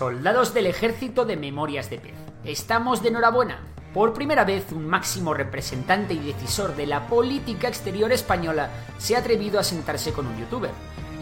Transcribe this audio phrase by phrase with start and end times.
[0.00, 2.14] Soldados del Ejército de Memorias de Pez.
[2.42, 3.60] Estamos de enhorabuena.
[3.92, 9.18] Por primera vez, un máximo representante y decisor de la política exterior española se ha
[9.18, 10.70] atrevido a sentarse con un youtuber.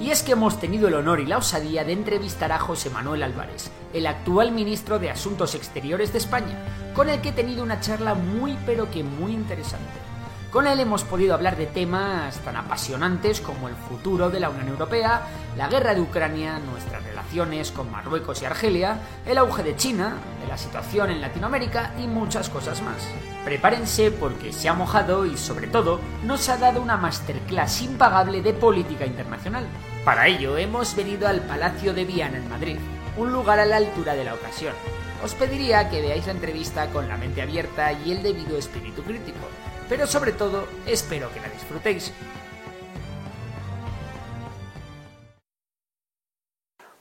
[0.00, 3.24] Y es que hemos tenido el honor y la osadía de entrevistar a José Manuel
[3.24, 6.56] Álvarez, el actual ministro de Asuntos Exteriores de España,
[6.94, 10.07] con el que he tenido una charla muy pero que muy interesante.
[10.50, 14.68] Con él hemos podido hablar de temas tan apasionantes como el futuro de la Unión
[14.68, 15.20] Europea,
[15.58, 20.48] la guerra de Ucrania, nuestras relaciones con Marruecos y Argelia, el auge de China, de
[20.48, 23.06] la situación en Latinoamérica y muchas cosas más.
[23.44, 28.54] Prepárense porque se ha mojado y sobre todo nos ha dado una masterclass impagable de
[28.54, 29.66] política internacional.
[30.02, 32.78] Para ello hemos venido al Palacio de Viana en Madrid,
[33.18, 34.72] un lugar a la altura de la ocasión.
[35.22, 39.46] Os pediría que veáis la entrevista con la mente abierta y el debido espíritu crítico
[39.88, 42.12] pero sobre todo espero que la disfrutéis.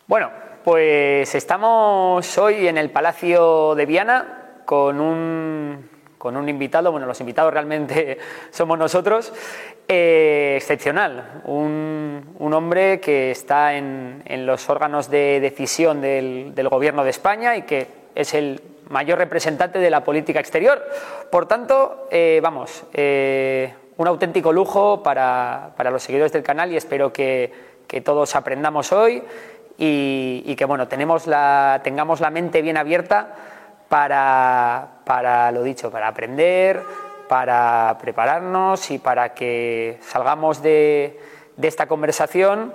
[0.08, 0.32] Bueno,
[0.64, 7.20] pues estamos hoy en el Palacio de Viana con un, con un invitado, bueno, los
[7.20, 8.18] invitados realmente
[8.52, 9.34] somos nosotros,
[9.88, 16.70] eh, excepcional, un, un, hombre que está en, en, los órganos de decisión del, del
[16.70, 20.84] Gobierno de España y que es el mayor representante de la política exterior.
[21.32, 26.78] Por tanto, eh, vamos, eh, un auténtico lujo para, para, los seguidores del canal y
[26.78, 27.52] espero que,
[27.88, 29.24] que todos aprendamos hoy
[29.78, 33.36] y, que bueno, tenemos la, tengamos la mente bien abierta
[33.90, 36.82] para, para lo dicho, para aprender,
[37.30, 41.20] para prepararnos y para que salgamos de,
[41.56, 42.74] de esta conversación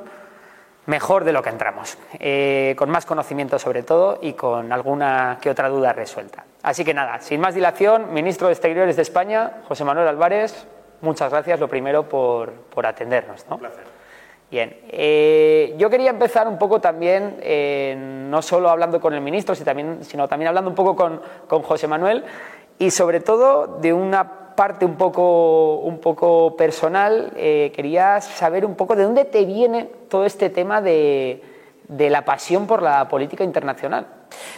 [0.86, 5.50] mejor de lo que entramos, eh, con más conocimiento sobre todo y con alguna que
[5.50, 6.44] otra duda resuelta.
[6.62, 10.66] Así que nada, sin más dilación, ministro de Exteriores de España, José Manuel Álvarez,
[11.00, 13.46] muchas gracias lo primero por, por atendernos.
[13.48, 13.56] ¿no?
[13.56, 13.84] Un placer.
[14.50, 19.54] Bien, eh, yo quería empezar un poco también, eh, no solo hablando con el ministro,
[19.54, 22.22] sino también, sino también hablando un poco con, con José Manuel
[22.78, 28.76] y sobre todo de una parte un poco, un poco personal, eh, quería saber un
[28.76, 31.42] poco de dónde te viene todo este tema de,
[31.88, 34.06] de la pasión por la política internacional.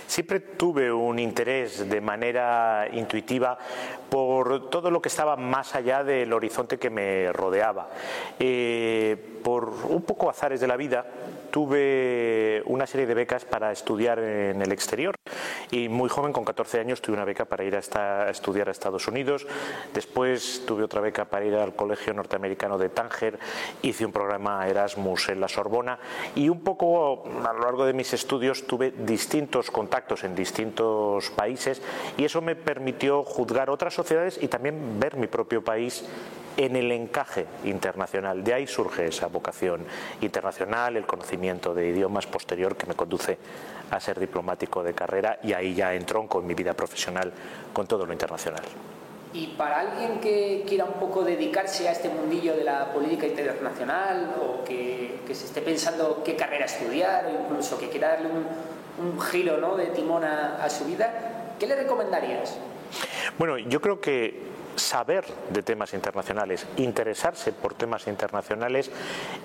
[0.06, 3.56] Siempre tuve un interés de manera intuitiva
[4.10, 7.88] por todo lo que estaba más allá del horizonte que me rodeaba.
[8.38, 11.06] Eh, por un poco azares de la vida,
[11.50, 15.14] tuve una serie de becas para estudiar en el exterior
[15.70, 18.69] y muy joven, con 14 años, tuve una beca para ir a, esta, a, estudiar
[18.69, 19.47] a Estados Unidos.
[19.92, 23.38] Después tuve otra beca para ir al Colegio Norteamericano de Tánger.
[23.82, 25.98] Hice un programa Erasmus en la Sorbona
[26.34, 31.82] y un poco a lo largo de mis estudios tuve distintos contactos en distintos países
[32.16, 36.04] y eso me permitió juzgar otras sociedades y también ver mi propio país
[36.56, 38.44] en el encaje internacional.
[38.44, 39.84] De ahí surge esa vocación
[40.20, 43.38] internacional, el conocimiento de idiomas posterior que me conduce
[43.91, 47.32] a ser diplomático de carrera y ahí ya entronco en mi vida profesional
[47.72, 48.62] con todo lo internacional.
[49.32, 54.37] Y para alguien que quiera un poco dedicarse a este mundillo de la política internacional
[54.41, 58.47] o que, que se esté pensando qué carrera estudiar o incluso que quiera darle un,
[59.04, 59.76] un giro ¿no?
[59.76, 62.56] de timón a, a su vida, ¿qué le recomendarías?
[63.37, 68.90] Bueno, yo creo que saber de temas internacionales, interesarse por temas internacionales,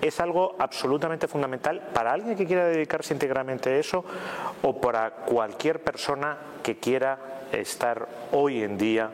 [0.01, 4.03] es algo absolutamente fundamental para alguien que quiera dedicarse íntegramente a eso
[4.61, 7.17] o para cualquier persona que quiera
[7.51, 9.11] estar hoy en día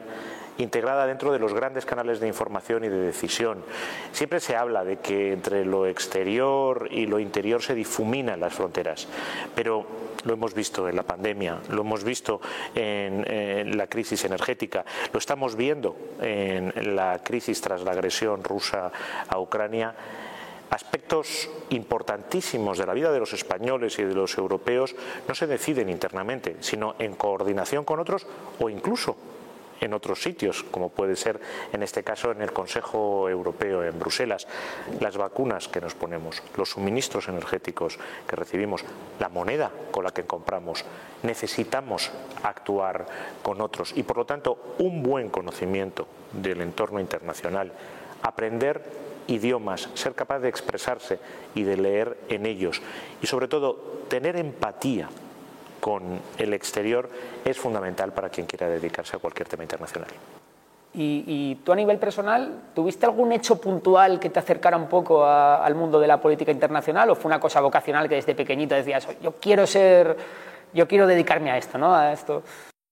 [0.58, 3.64] integrada dentro de los grandes canales de información y de decisión.
[4.12, 9.08] Siempre se habla de que entre lo exterior y lo interior se difuminan las fronteras,
[9.54, 9.86] pero
[10.26, 12.42] lo hemos visto en la pandemia, lo hemos visto
[12.74, 14.84] en, la crisis energética,
[15.14, 18.92] lo estamos viendo en la crisis tras la agresión rusa
[19.28, 19.96] a Ucrania.
[20.70, 24.96] Aspectos importantísimos de la vida de los españoles y de los europeos
[25.28, 28.26] no se deciden internamente, sino en coordinación con otros
[28.60, 29.16] o incluso
[29.86, 31.40] en otros sitios, como puede ser
[31.72, 34.48] en este caso en el Consejo Europeo en Bruselas,
[35.00, 37.98] las vacunas que nos ponemos, los suministros energéticos
[38.28, 38.84] que recibimos,
[39.20, 40.86] la moneda con la que compramos,
[41.24, 42.12] necesitamos
[42.44, 43.06] actuar
[43.42, 43.94] con otros.
[43.96, 47.72] Y por lo tanto un buen conocimiento del entorno internacional
[48.22, 48.84] aprender
[49.28, 51.20] idiomas, ser capaz de expresarse
[51.56, 52.82] y de leer en ellos
[53.22, 53.74] y sobre todo
[54.08, 55.10] tener empatía
[55.86, 57.08] con el exterior
[57.46, 60.10] es fundamental para quien quiera dedicarse a cualquier tema internacional.
[60.96, 65.76] Y, tú a nivel personal, ¿tuviste algún hecho puntual que te acercara un poco al
[65.76, 69.34] mundo de la política internacional o fue una cosa vocacional que desde pequeñito decías, yo
[69.34, 70.18] quiero ser,
[70.74, 71.94] yo quiero dedicarme a esto, ¿no?
[71.94, 72.42] A esto.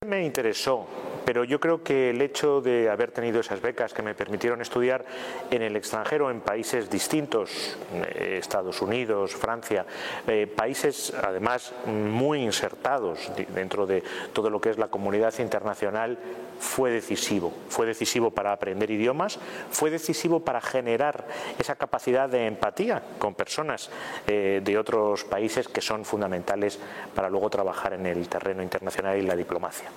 [0.06, 0.86] Me interesó
[1.26, 5.06] pero yo creo que el hecho de haber tenido esas becas que me permitieron estudiar
[5.52, 9.86] en el extranjero, en países distintos, eh, Estados Unidos, Francia,
[10.28, 14.04] eh, países además muy insertados dentro de
[14.34, 16.18] todo lo que es la comunidad internacional,
[16.60, 17.54] fue decisivo.
[17.70, 19.40] Fue decisivo para aprender idiomas,
[19.72, 21.26] fue decisivo para generar
[21.60, 23.90] esa capacidad de empatía con personas
[24.28, 26.80] eh, de otros países que son fundamentales
[27.14, 29.90] para luego trabajar en el terreno internacional y la diplomacia.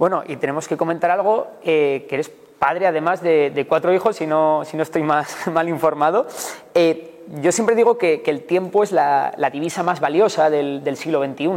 [0.00, 4.26] Bueno, y tenemos que comentar algo, eh, que eres padre además de, cuatro hijos, si
[4.26, 6.26] no, si no estoy más mal informado.
[6.72, 11.50] Eh, yo siempre digo que, el tiempo es la, divisa más valiosa del siglo XXI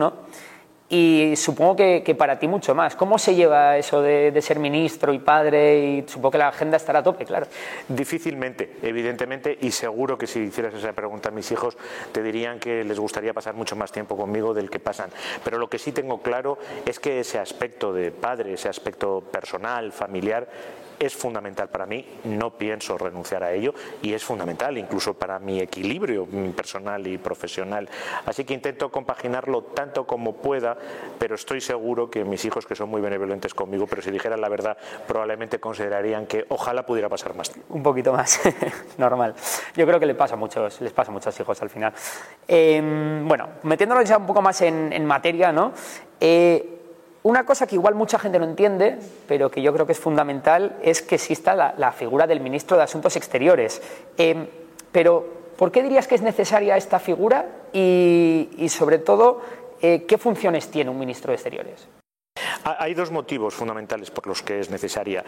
[0.93, 2.95] y supongo que, para ti mucho más.
[2.95, 5.79] ¿Cómo se lleva eso de, ser ministro y padre?
[5.79, 7.47] Y supongo que la agenda estará a tope, claro.
[7.87, 11.75] Difícilmente, evidentemente, y seguro que si hicieras esa pregunta a mis hijos,
[12.11, 15.09] te dirían que les gustaría pasar mucho más tiempo conmigo del que pasan.
[15.43, 19.91] Pero lo que sí tengo claro es que ese aspecto de padre, ese aspecto personal,
[19.91, 20.47] familiar,
[21.03, 25.59] es fundamental para mí, no pienso renunciar a ello y es fundamental incluso para mi
[25.59, 27.89] equilibrio personal y profesional.
[28.25, 30.77] Así que intento compaginarlo tanto como pueda,
[31.19, 34.49] pero estoy seguro que mis hijos, que son muy benevolentes conmigo, pero si dijeran la
[34.49, 34.77] verdad,
[35.07, 37.73] probablemente considerarían que ojalá pudiera pasar más tiempo.
[37.73, 38.39] Un poquito más,
[38.97, 39.35] normal.
[39.75, 41.93] Yo creo que les pasa muchos, les pasa a muchos hijos al final.
[42.47, 45.73] Em, bueno, metiéndonos ya un poco más en, materia, ¿no?
[46.19, 46.82] Eh,
[47.23, 48.97] una cosa que igual mucha gente no entiende,
[49.27, 52.83] pero que yo creo que es fundamental, es que exista la, figura del ministro de
[52.83, 53.81] Asuntos Exteriores.
[54.17, 54.47] Em,
[54.91, 55.25] pero,
[55.57, 59.41] ¿por qué dirías que es necesaria esta figura y, sobre todo,
[59.81, 61.87] eh, qué funciones tiene un ministro de Exteriores?
[62.63, 65.25] Hay dos motivos fundamentales por los que es necesaria.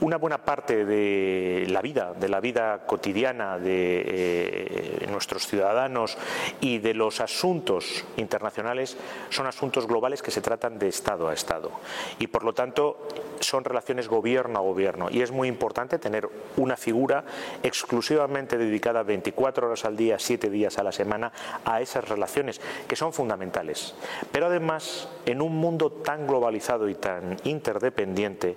[0.00, 6.16] Una buena parte de la vida, de la vida cotidiana de eh, nuestros ciudadanos
[6.60, 8.96] y de los asuntos internacionales
[9.28, 11.70] son asuntos globales que se tratan de Estado a Estado.
[12.18, 13.06] Y por lo tanto
[13.40, 15.08] son relaciones gobierno a gobierno.
[15.10, 17.24] Y es muy importante tener una figura
[17.62, 21.32] exclusivamente dedicada 24 horas al día, 7 días a la semana
[21.64, 23.94] a esas relaciones que son fundamentales.
[24.32, 28.56] Pero además, en un mundo tan globalizado, y tan interdependiente,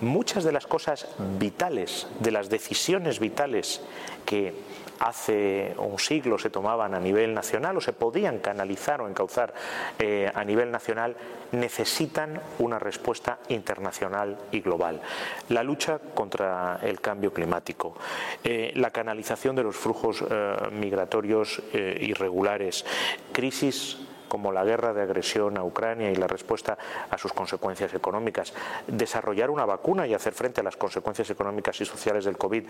[0.00, 1.08] muchas de las cosas
[1.40, 3.80] vitales, de las decisiones vitales
[4.24, 4.54] que
[5.00, 9.54] hace un siglo se tomaban a nivel nacional o se podían canalizar o encauzar
[9.98, 11.16] eh, a nivel nacional,
[11.52, 15.00] necesitan una respuesta internacional y global.
[15.48, 17.94] La lucha contra el cambio climático,
[18.44, 22.84] eh, la canalización de los flujos eh, migratorios irregulares,
[23.32, 26.78] crisis como la guerra de agresión a Ucrania y la respuesta
[27.10, 28.52] a sus consecuencias económicas,
[28.86, 32.64] desarrollar una vacuna y hacer frente a las consecuencias económicas y sociales del COVID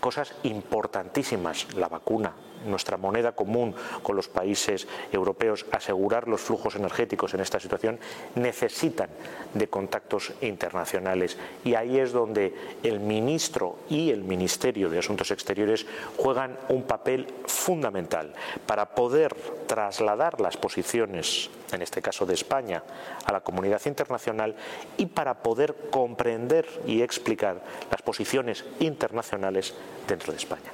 [0.00, 2.32] cosas importantísimas, la vacuna,
[2.66, 7.98] nuestra moneda común con los países europeos, asegurar los flujos energéticos en esta situación,
[8.34, 9.10] necesitan
[9.54, 11.38] de contactos internacionales.
[11.64, 15.86] Y ahí es donde el ministro y el Ministerio de Asuntos Exteriores
[16.16, 18.32] juegan un papel fundamental
[18.66, 19.34] para poder
[19.66, 22.82] trasladar las posiciones, en este caso de España,
[23.24, 24.56] a la comunidad internacional
[24.96, 29.74] y para poder comprender y explicar las posiciones internacionales
[30.06, 30.70] dentro de España.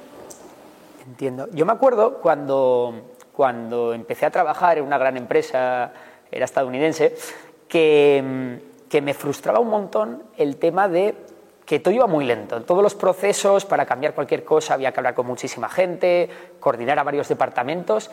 [1.05, 1.47] Entiendo.
[1.51, 5.91] Yo me acuerdo cuando, cuando empecé a trabajar en una gran empresa,
[6.31, 7.15] era estadounidense,
[7.67, 8.59] que,
[8.89, 11.15] que me frustraba un montón el tema de
[11.65, 12.55] que todo iba muy lento.
[12.55, 16.29] En todos los procesos, para cambiar cualquier cosa, había que hablar con muchísima gente,
[16.61, 18.09] coordinar a varios departamentos.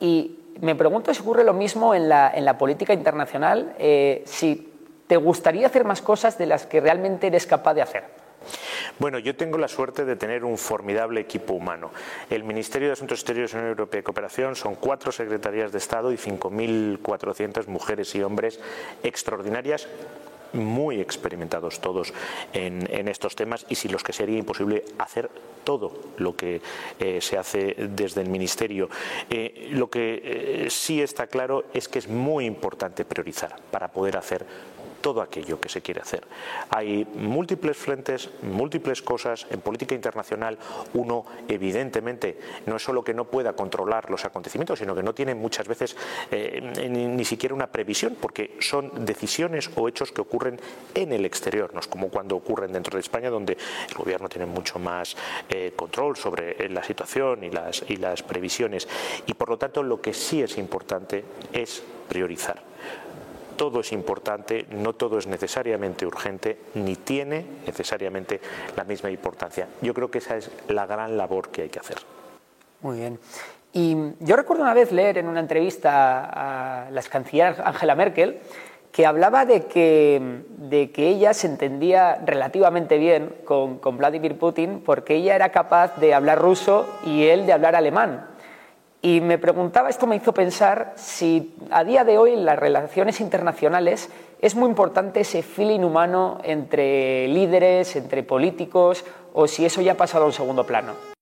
[0.00, 4.72] Y me pregunto si ocurre lo mismo en la, en la política internacional, eh, si
[5.06, 8.25] te gustaría hacer más cosas de las que realmente eres capaz de hacer.
[8.98, 11.90] Bueno, yo tengo la suerte de tener un formidable equipo humano.
[12.30, 15.78] El Ministerio de Asuntos Exteriores de la Unión Europea y Cooperación son cuatro secretarías de
[15.78, 18.58] Estado y 5.400 mujeres y hombres
[19.02, 19.86] extraordinarias
[20.52, 22.12] muy experimentados todos
[22.52, 25.30] en, estos temas y sin los que sería imposible hacer
[25.64, 26.60] todo lo que
[26.98, 28.88] eh, se hace desde el Ministerio.
[29.28, 34.16] Eh, lo que eh, sí está claro es que es muy importante priorizar para poder
[34.16, 34.46] hacer
[35.06, 36.24] todo aquello que se quiere hacer.
[36.68, 39.46] Hay múltiples frentes, múltiples cosas.
[39.50, 40.58] En política internacional
[40.94, 42.36] uno evidentemente
[42.66, 45.96] no es solo que no pueda controlar los acontecimientos, sino que no tiene muchas veces
[46.32, 50.58] eh, ni, siquiera una previsión, porque son decisiones o hechos que ocurren
[50.92, 53.56] en el exterior, no es como cuando ocurren dentro de España, donde
[53.88, 55.16] el gobierno tiene mucho más
[55.48, 58.88] eh, control sobre eh, la situación y las, y las previsiones.
[59.28, 62.60] Y por lo tanto lo que sí es importante es priorizar
[63.56, 68.40] todo es importante, no todo es necesariamente urgente, ni tiene necesariamente
[68.76, 69.68] la misma importancia.
[69.82, 71.98] Yo creo que esa es la gran labor que hay que hacer.
[72.82, 73.18] Muy bien.
[73.72, 78.38] Y yo recuerdo una vez leer en una entrevista a la canciller Angela Merkel
[78.90, 84.82] que hablaba de que, de que ella se entendía relativamente bien con, con Vladimir Putin
[84.82, 88.26] porque ella era capaz de hablar ruso y él de hablar alemán.
[89.02, 93.20] Y me preguntaba, esto me hizo pensar si a día de hoy en las relaciones
[93.20, 94.10] internacionales
[94.40, 99.96] es muy importante ese feeling humano entre líderes, entre políticos, o si eso ya ha
[99.96, 101.15] pasado a un segundo plano.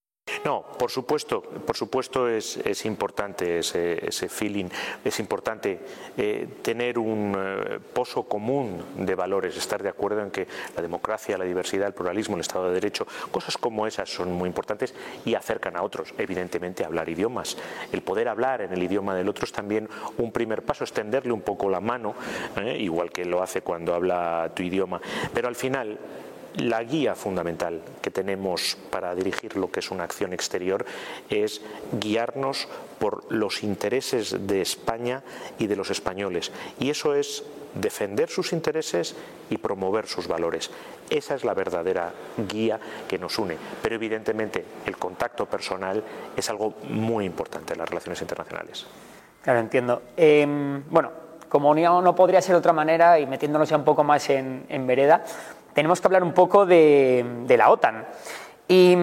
[0.44, 4.66] No, por supuesto, por supuesto es, importante ese, feeling,
[5.02, 5.80] es importante
[6.18, 10.46] eh, tener un eh, pozo común de valores, estar de acuerdo en que
[10.76, 14.46] la democracia, la diversidad, el pluralismo, el Estado de Derecho, cosas como esas son muy
[14.46, 17.56] importantes y acercan a otros, evidentemente, hablar idiomas.
[17.90, 21.40] El poder hablar en el idioma del otro es también un primer paso, extenderle un
[21.40, 22.14] poco la mano,
[22.58, 22.76] ¿eh?
[22.78, 25.00] igual que lo hace cuando habla tu idioma,
[25.32, 25.98] pero al final
[26.56, 30.84] la guía fundamental que tenemos para dirigir lo que es una acción exterior
[31.28, 31.60] es
[32.00, 32.68] guiarnos
[32.98, 35.22] por los intereses de España
[35.58, 36.52] y de los españoles.
[36.78, 37.44] Y eso es
[37.74, 39.16] defender sus intereses
[39.50, 40.70] y promover sus valores.
[41.10, 42.12] Esa es la verdadera
[42.48, 43.56] guía que nos une.
[43.82, 46.02] Pero evidentemente el contacto personal
[46.36, 48.86] es algo muy importante en las relaciones internacionales.
[49.42, 50.02] Claro, entiendo.
[50.16, 51.10] Em, bueno,
[51.48, 54.86] como no, podría ser de otra manera y metiéndonos ya un poco más en, en
[54.86, 55.24] vereda,
[55.74, 58.06] tenemos que hablar un poco de, la OTAN.
[58.68, 58.96] Y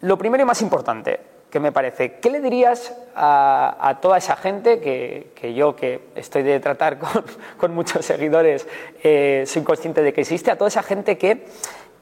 [0.00, 1.20] lo primero y más importante,
[1.50, 6.58] que me parece, ¿qué le dirías a, toda esa gente que, yo, que estoy de
[6.60, 6.98] tratar
[7.58, 8.66] con, muchos seguidores,
[9.02, 11.46] eh, soy consciente de que existe, a toda esa gente que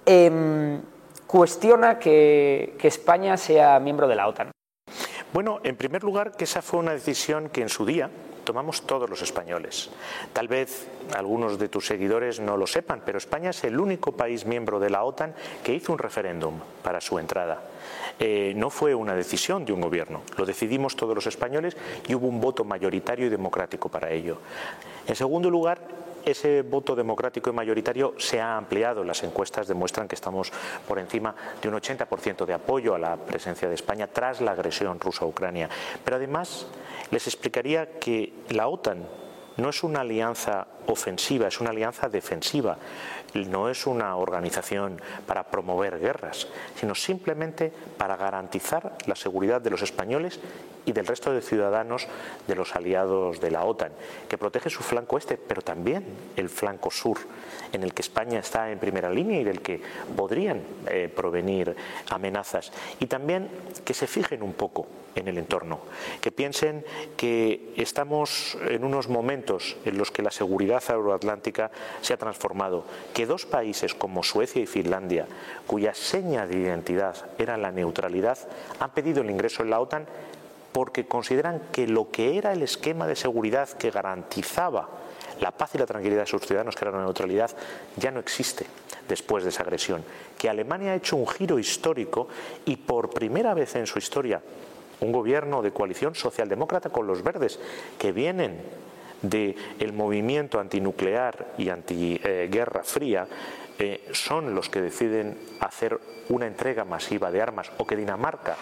[0.06, 0.80] em,
[1.26, 4.50] cuestiona que España sea miembro de la OTAN?
[5.32, 8.10] Bueno, en primer lugar, que esa fue una decisión que en su día
[8.50, 9.90] tomamos todos los españoles.
[10.32, 14.44] Tal vez algunos de tus seguidores no lo sepan, pero España es el único país
[14.44, 17.62] miembro de la OTAN que hizo un referéndum para su entrada.
[18.18, 21.76] Eh, no fue una decisión de un gobierno, lo decidimos todos los españoles
[22.08, 24.38] y hubo un voto mayoritario y democrático para ello.
[25.06, 25.78] En segundo lugar,
[26.24, 29.04] ese voto democrático y mayoritario se ha ampliado.
[29.04, 30.52] Las encuestas demuestran que estamos
[30.86, 35.00] por encima de un 80% de apoyo a la presencia de España tras la agresión
[35.00, 35.68] rusa a Ucrania.
[36.04, 36.66] Pero además
[37.10, 39.06] les explicaría que la OTAN
[39.56, 42.78] no es una alianza ofensiva, es una alianza defensiva.
[43.34, 49.82] No es una organización para promover guerras, sino simplemente para garantizar la seguridad de los
[49.82, 50.40] españoles
[50.90, 52.08] y del resto de ciudadanos
[52.48, 53.92] de los aliados de la OTAN,
[54.28, 56.04] que protege su flanco este, pero también
[56.34, 57.18] el flanco sur,
[57.72, 59.80] en el que España está en primera línea y del que
[60.16, 61.76] podrían eh, provenir
[62.10, 62.72] amenazas.
[62.98, 63.48] Y también
[63.84, 65.80] que se fijen un poco en el entorno,
[66.20, 66.84] que piensen
[67.16, 71.70] que estamos en unos momentos en los que la seguridad euroatlántica
[72.00, 75.26] se ha transformado, que dos países como Suecia y Finlandia,
[75.66, 78.38] cuya seña de identidad era la neutralidad,
[78.78, 80.06] han pedido el ingreso en la OTAN
[80.72, 84.88] porque consideran que lo que era el esquema de seguridad que garantizaba
[85.40, 87.50] la paz y la tranquilidad de sus ciudadanos, que era la neutralidad,
[87.96, 88.66] ya no existe
[89.08, 90.04] después de esa agresión.
[90.38, 92.28] Que Alemania ha hecho un giro histórico
[92.64, 94.42] y por primera vez en su historia
[95.00, 97.58] un gobierno de coalición socialdemócrata con los verdes
[97.98, 98.60] que vienen
[99.22, 103.26] del movimiento antinuclear y antiguerra fría
[103.78, 105.98] eh, son los que deciden hacer
[106.28, 108.56] una entrega masiva de armas o que Dinamarca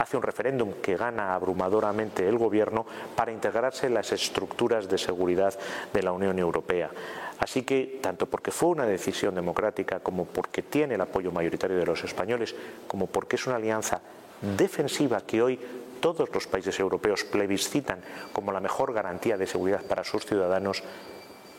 [0.00, 5.54] hace un referéndum que gana abrumadoramente el gobierno para integrarse en las estructuras de seguridad
[5.92, 6.90] de la Unión Europea.
[7.38, 11.84] Así que, tanto porque fue una decisión democrática, como porque tiene el apoyo mayoritario de
[11.84, 12.54] los españoles,
[12.86, 14.00] como porque es una alianza
[14.56, 15.60] defensiva que hoy
[16.00, 18.00] todos los países europeos plebiscitan
[18.32, 20.82] como la mejor garantía de seguridad para sus ciudadanos,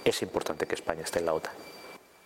[0.03, 1.70] es importante que España esté en la OTAN.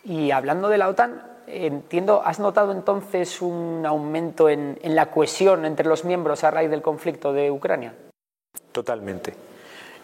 [0.05, 5.87] Y hablando de la OTAN, entiendo, ¿has notado entonces un aumento en, la cohesión entre
[5.87, 7.93] los miembros a raíz del conflicto de Ucrania?
[8.71, 9.33] Totalmente.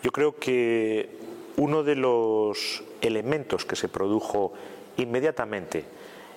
[0.02, 1.10] Yo creo que
[1.58, 4.54] uno de los elementos que se produjo
[4.98, 5.86] inmediatamente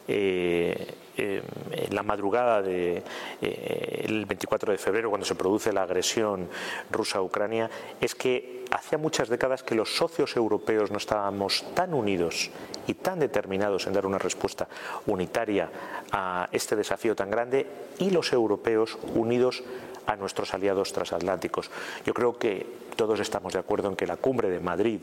[0.06, 3.02] eh, en la madrugada del
[3.40, 6.48] de, 24 de febrero, cuando se produce la agresión
[6.90, 11.94] rusa a Ucrania, es que hacía muchas décadas que los socios europeos no estábamos tan
[11.94, 12.50] unidos
[12.86, 14.68] y tan determinados en dar una respuesta
[15.06, 15.70] unitaria
[16.12, 17.66] a este desafío tan grande
[17.98, 19.62] y los europeos unidos
[20.06, 21.70] a nuestros aliados transatlánticos.
[22.04, 25.00] Yo creo que todos estamos de acuerdo en que la cumbre de Madrid,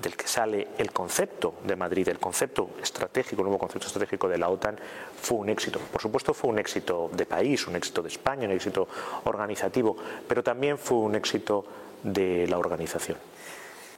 [0.00, 4.38] del que sale el concepto de Madrid, el concepto estratégico, el nuevo concepto estratégico de
[4.38, 4.76] la OTAN,
[5.20, 5.78] fue un éxito.
[5.78, 8.86] Por supuesto fue un éxito de país, un éxito de España, un éxito
[9.24, 9.96] organizativo,
[10.28, 11.64] pero también fue un éxito
[12.02, 13.18] de la organización.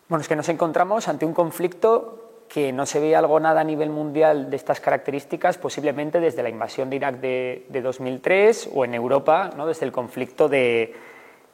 [0.08, 2.23] Bueno, es que nos encontramos ante un conflicto
[2.54, 6.48] que no se ve algo nada a nivel mundial de estas características, posiblemente desde la
[6.48, 9.66] invasión de Irak de, 2003 o en Europa, ¿no?
[9.66, 10.94] desde el conflicto de,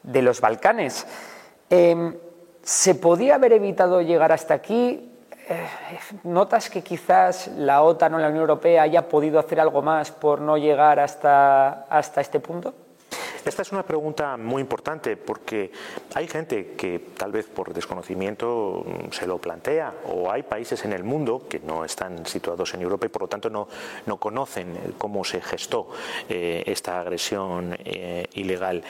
[0.04, 1.06] los Balcanes.
[1.70, 2.14] Em,
[2.62, 5.10] ¿Se podía haber evitado llegar hasta aquí?
[5.48, 5.66] Eh,
[6.24, 10.42] ¿Notas que quizás la OTAN o la Unión Europea haya podido hacer algo más por
[10.42, 12.74] no llegar hasta, hasta este punto?
[13.44, 15.72] Esta es una pregunta muy importante porque
[16.14, 20.92] hay gente que tal vez por desconocimiento mm, se lo plantea o hay países en
[20.92, 23.66] el mundo que no están situados en Europa y por lo tanto no,
[24.06, 25.88] no conocen cómo se gestó
[26.28, 28.82] eh, esta agresión eh, ilegal.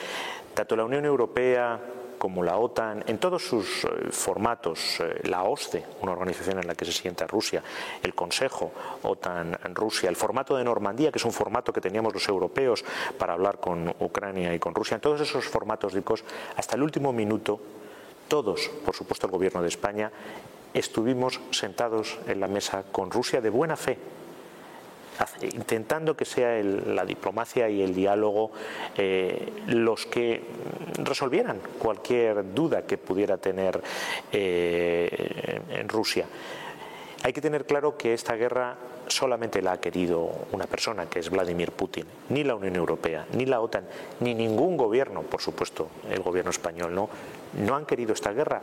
[0.53, 1.79] Tanto la Unión Europea
[2.21, 6.75] como la OTAN, en todos sus eh, formatos, eh, la OSCE, una organización en la
[6.75, 7.63] que se sienta Rusia,
[8.03, 12.85] el Consejo OTAN-Rusia, el formato de Normandía, que es un formato que teníamos los europeos
[13.17, 16.23] para hablar con Ucrania y con Rusia, en todos esos formatos DICOS,
[16.57, 17.59] hasta el último minuto,
[18.27, 20.11] todos, por supuesto el Gobierno de España,
[20.75, 23.97] estuvimos sentados en la mesa con Rusia de buena fe
[25.41, 28.51] intentando que sea la diplomacia y el diálogo
[28.97, 30.41] eh, los que
[30.95, 33.81] resolvieran cualquier duda que pudiera tener
[34.31, 36.25] eh, en Rusia.
[37.23, 38.75] Hay que tener claro que esta guerra
[39.07, 42.05] solamente la ha querido una persona, que es Vladimir Putin.
[42.29, 43.85] Ni la Unión Europea, ni la OTAN,
[44.21, 47.09] ni ningún gobierno, por supuesto, el gobierno español, no,
[47.53, 48.61] no han querido esta guerra.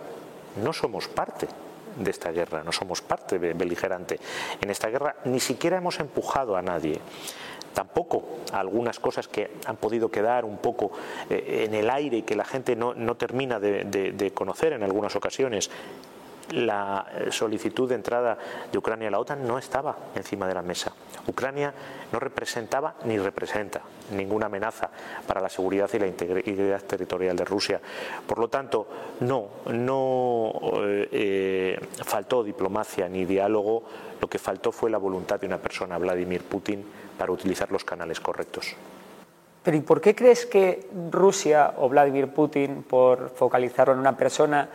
[0.62, 1.46] No somos parte
[1.98, 4.18] de esta guerra, no somos parte beligerante.
[4.60, 7.00] En esta guerra, ni siquiera hemos empujado a nadie.
[7.74, 10.90] Tampoco algunas cosas que han podido quedar un poco
[11.30, 15.70] eh, en el aire y que la gente no, termina de, conocer en algunas ocasiones
[16.50, 18.38] la solicitud de entrada
[18.72, 20.92] de Ucrania a la OTAN no estaba encima de la mesa.
[21.28, 21.72] Ucrania
[22.12, 23.82] no representaba ni representa
[24.12, 24.90] ninguna amenaza
[25.26, 27.80] para la seguridad y la integridad territorial de Rusia.
[28.26, 28.86] Por lo tanto,
[29.20, 30.52] no, no
[30.84, 33.84] eh, eh, faltó diplomacia ni diálogo,
[34.20, 36.84] lo que faltó fue la voluntad de una persona, Vladimir Putin,
[37.16, 38.74] para utilizar los canales correctos.
[39.62, 44.68] Pero ¿y por qué crees que Rusia o Vladimir Putin, por focalizarlo en una persona,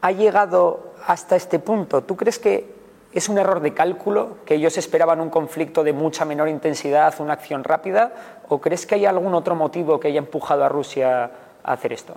[0.00, 2.02] ha llegado hasta este punto?
[2.02, 2.71] ¿Tú crees que
[3.12, 7.34] es un error de cálculo, que ellos esperaban un conflicto de mucha menor intensidad, una
[7.34, 8.40] acción rápida?
[8.48, 11.30] ¿O crees que hay algún otro motivo que haya empujado a Rusia
[11.62, 12.14] a hacer esto?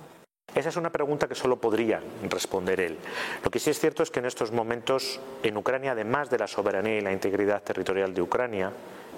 [0.54, 2.98] Esa es una pregunta que solo podría responder él.
[3.44, 6.48] Lo que sí es cierto es que en estos momentos en Ucrania, además de la
[6.48, 8.72] soberanía y la integridad territorial de Ucrania,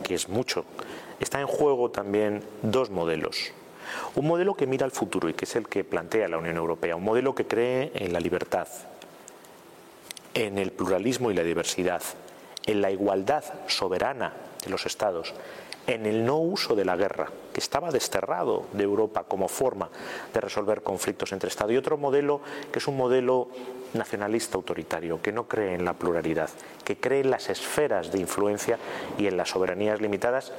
[0.04, 0.66] que es mucho,
[1.20, 3.54] está en juego también dos modelos.
[4.16, 6.96] Un modelo que mira al futuro y que es el que plantea la Unión Europea,
[6.96, 8.68] un modelo que cree en la libertad,
[10.46, 12.04] en el pluralismo y la diversidad,
[12.68, 15.34] en la igualdad soberana de los estados,
[15.88, 19.90] en el no uso de la guerra, que estaba desterrado de Europa como forma
[20.34, 23.48] de resolver conflictos entre Estados, y otro modelo que es un modelo
[23.94, 26.50] nacionalista autoritario, que no cree en la pluralidad,
[26.84, 28.78] que cree en las esferas de influencia
[29.18, 30.52] y en las soberanías limitadas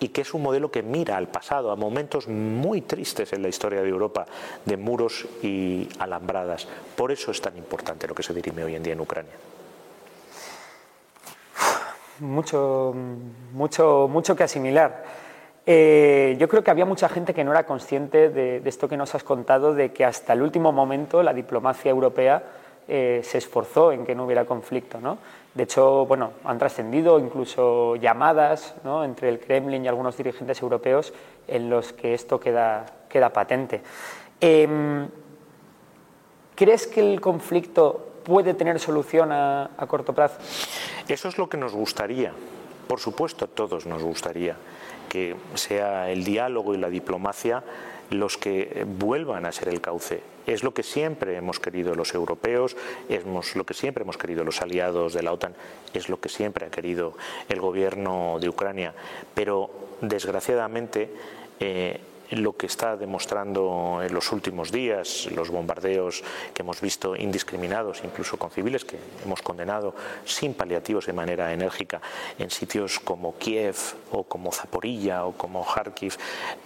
[0.00, 3.48] y que es un modelo que mira al pasado, a momentos muy tristes en la
[3.48, 4.26] historia de Europa,
[4.64, 6.68] de muros y alambradas.
[6.96, 9.32] Por eso es tan importante lo que se dirime hoy en día en Ucrania.
[12.20, 12.94] Mucho,
[13.52, 15.04] mucho, mucho que asimilar.
[15.70, 19.14] Eh, yo creo que había mucha gente que no era consciente de, esto que nos
[19.14, 22.42] has contado, de que hasta el último momento la diplomacia europea
[22.88, 24.98] eh, se esforzó en que no hubiera conflicto.
[24.98, 25.18] ¿no?
[25.54, 31.12] De hecho, bueno, han trascendido incluso llamadas entre el Kremlin y algunos dirigentes europeos
[31.46, 33.82] en los que esto queda, queda patente.
[34.40, 35.08] Em,
[36.54, 40.38] ¿Crees que el conflicto puede tener solución a, a corto plazo?
[41.06, 42.32] Eso es lo que nos gustaría.
[42.86, 44.56] Por supuesto, a todos nos gustaría
[45.08, 47.62] que sea el diálogo y la diplomacia
[48.10, 50.22] los que vuelvan a ser el cauce.
[50.48, 52.74] Es lo que siempre hemos querido los europeos,
[53.10, 55.54] es lo que siempre hemos querido los aliados de la OTAN,
[55.92, 57.12] es lo que siempre ha querido
[57.50, 58.94] el gobierno de Ucrania.
[59.34, 61.10] Pero, desgraciadamente,
[61.60, 68.02] eh, lo que está demostrando en los últimos días, los bombardeos que hemos visto indiscriminados,
[68.04, 72.00] incluso con civiles que hemos condenado sin paliativos de manera enérgica
[72.38, 73.76] en sitios como Kiev
[74.12, 76.16] o como Zaporilla o como Kharkiv,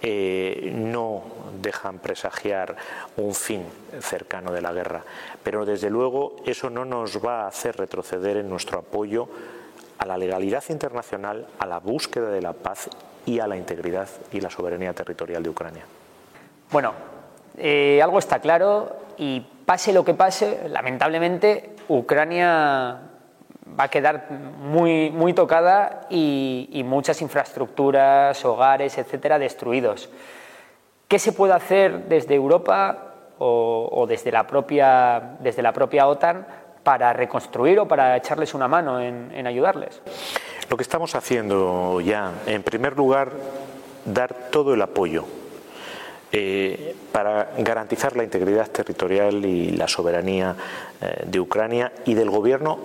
[0.01, 1.23] eh, no
[1.61, 2.75] dejan presagiar
[3.17, 3.63] un fin
[4.01, 5.03] cercano de la guerra.
[5.43, 9.27] Pero desde luego eso no nos va a hacer retroceder en nuestro apoyo
[9.97, 12.89] a la legalidad internacional, a la búsqueda de la paz
[13.25, 15.85] y a la integridad y la soberanía territorial de Ucrania.
[16.71, 16.93] Bueno,
[17.57, 22.99] eh, algo está claro y pase lo que pase, lamentablemente Ucrania
[23.79, 30.09] va a quedar muy, muy tocada y, muchas infraestructuras, hogares, etcétera, destruidos.
[31.07, 36.45] ¿Qué se puede hacer desde Europa o, desde, la propia, desde la propia OTAN
[36.83, 40.01] para reconstruir o para echarles una mano en, ayudarles?
[40.73, 43.31] Lo que estamos haciendo ya, en primer lugar,
[44.05, 45.23] dar todo el apoyo
[46.31, 50.55] eh, para garantizar la integridad territorial y la soberanía
[50.99, 52.79] eh, de Ucrania y del gobierno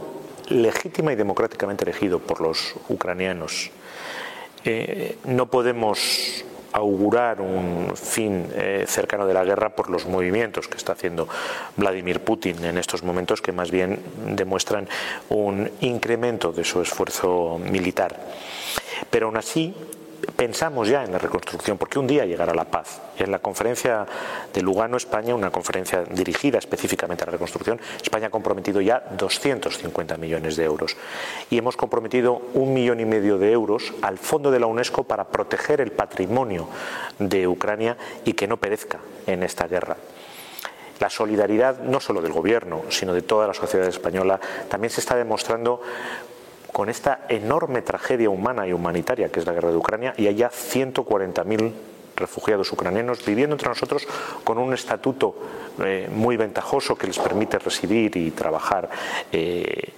[0.50, 3.70] legítima y democráticamente elegido por los ucranianos.
[4.66, 10.76] Eh, no podemos augurar un fin eh, cercano de la guerra por los movimientos que
[10.76, 11.28] está haciendo
[11.76, 14.00] Vladimir Putin en estos momentos que más bien
[14.36, 14.88] demuestran
[15.28, 18.18] un incremento de su esfuerzo militar.
[19.10, 19.74] Pero aún así
[20.36, 23.00] pensamos ya en la reconstrucción, porque un día llegará la paz.
[23.18, 24.06] En la conferencia
[24.52, 30.16] de Lugano, España, una conferencia dirigida específicamente a la reconstrucción, España ha comprometido ya 250
[30.16, 30.96] millones de euros.
[31.50, 35.24] Y hemos comprometido un millón y medio de euros al Fondo de la UNESCO para
[35.28, 36.68] proteger el patrimonio
[37.18, 39.96] de Ucrania y que no perezca en esta guerra.
[41.00, 45.14] La solidaridad no solo del Gobierno, sino de toda la sociedad española, también se está
[45.14, 45.80] demostrando
[46.72, 50.36] con esta enorme tragedia humana y humanitaria que es la guerra de Ucrania y hay
[50.36, 51.72] ya 140.000
[52.18, 54.06] refugiados ucranianos viviendo entre nosotros
[54.44, 55.34] con un estatuto
[55.84, 58.90] eh, muy ventajoso que les permite residir y trabajar.
[59.32, 59.92] Eh,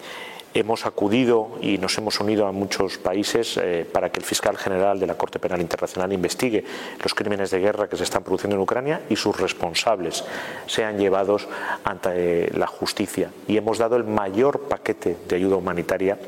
[0.52, 4.98] hemos acudido y nos hemos unido a muchos países eh, para que el fiscal general
[4.98, 6.64] de la Corte Penal Internacional investigue
[7.02, 10.24] los crímenes de guerra que se están produciendo en Ucrania y sus responsables
[10.66, 11.48] sean llevados
[11.85, 13.30] ante la justicia.
[13.46, 16.18] Y hemos dado el mayor paquete de ayuda humanitaria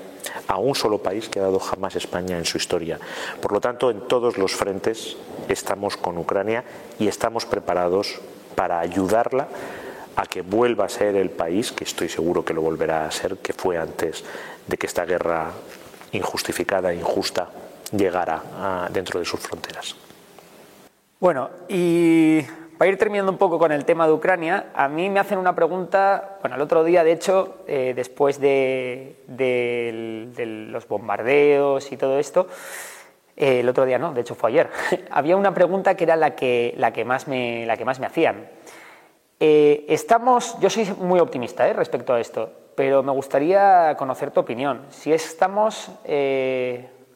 [0.46, 2.98] a un solo país que ha dado jamás España en su historia.
[3.40, 5.16] Por lo tanto, en todos los frentes
[5.48, 6.64] estamos con Ucrania
[6.98, 8.20] y estamos preparados
[8.54, 9.48] para ayudarla
[10.14, 13.38] a que vuelva a ser el país, que estoy seguro que lo volverá a ser,
[13.38, 14.24] que fue antes
[14.66, 15.50] de que esta guerra
[16.12, 17.48] injustificada e injusta
[17.90, 19.96] llegara dentro de sus fronteras.
[21.18, 22.40] Bueno, y
[22.83, 25.55] para ir terminando un poco con el tema de Ucrania, a mí me hacen una
[25.55, 29.18] pregunta, bueno, el otro día, de hecho, eh, después de,
[30.73, 32.49] los bombardeos y todo esto,
[33.37, 34.68] eh, el otro día no, de hecho fue ayer,
[35.12, 38.07] había una pregunta que era la que, la que, más, me, la que más me
[38.07, 38.49] hacían.
[39.38, 44.87] Eh, estamos, yo soy muy optimista respecto a esto, pero me gustaría conocer tu opinión.
[44.90, 45.88] Si estamos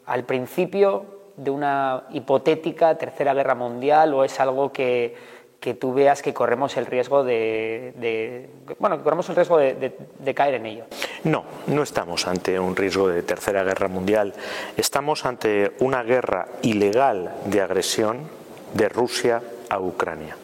[0.07, 6.23] al principio de una hipotética tercera guerra mundial o es algo que que tú veas
[6.23, 10.85] que corremos el riesgo de, bueno, que corremos el riesgo de, caer en ello.
[11.25, 14.35] No, no estamos ante un riesgo de tercera guerra mundial.
[14.77, 18.29] Estamos ante una guerra ilegal de agresión
[18.75, 20.37] de Rusia a Ucrania.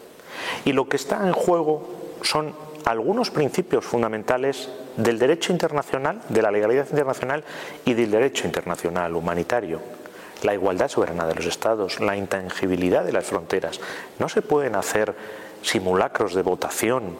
[0.65, 1.89] Y lo que está en juego
[2.23, 7.45] son algunos principios fundamentales del derecho internacional, de la legalidad internacional
[7.85, 10.02] y del derecho internacional humanitario
[10.43, 13.81] la igualdad soberana de los estados, la intangibilidad de las fronteras.
[14.19, 15.15] No se pueden hacer
[15.63, 17.17] simulacros de votación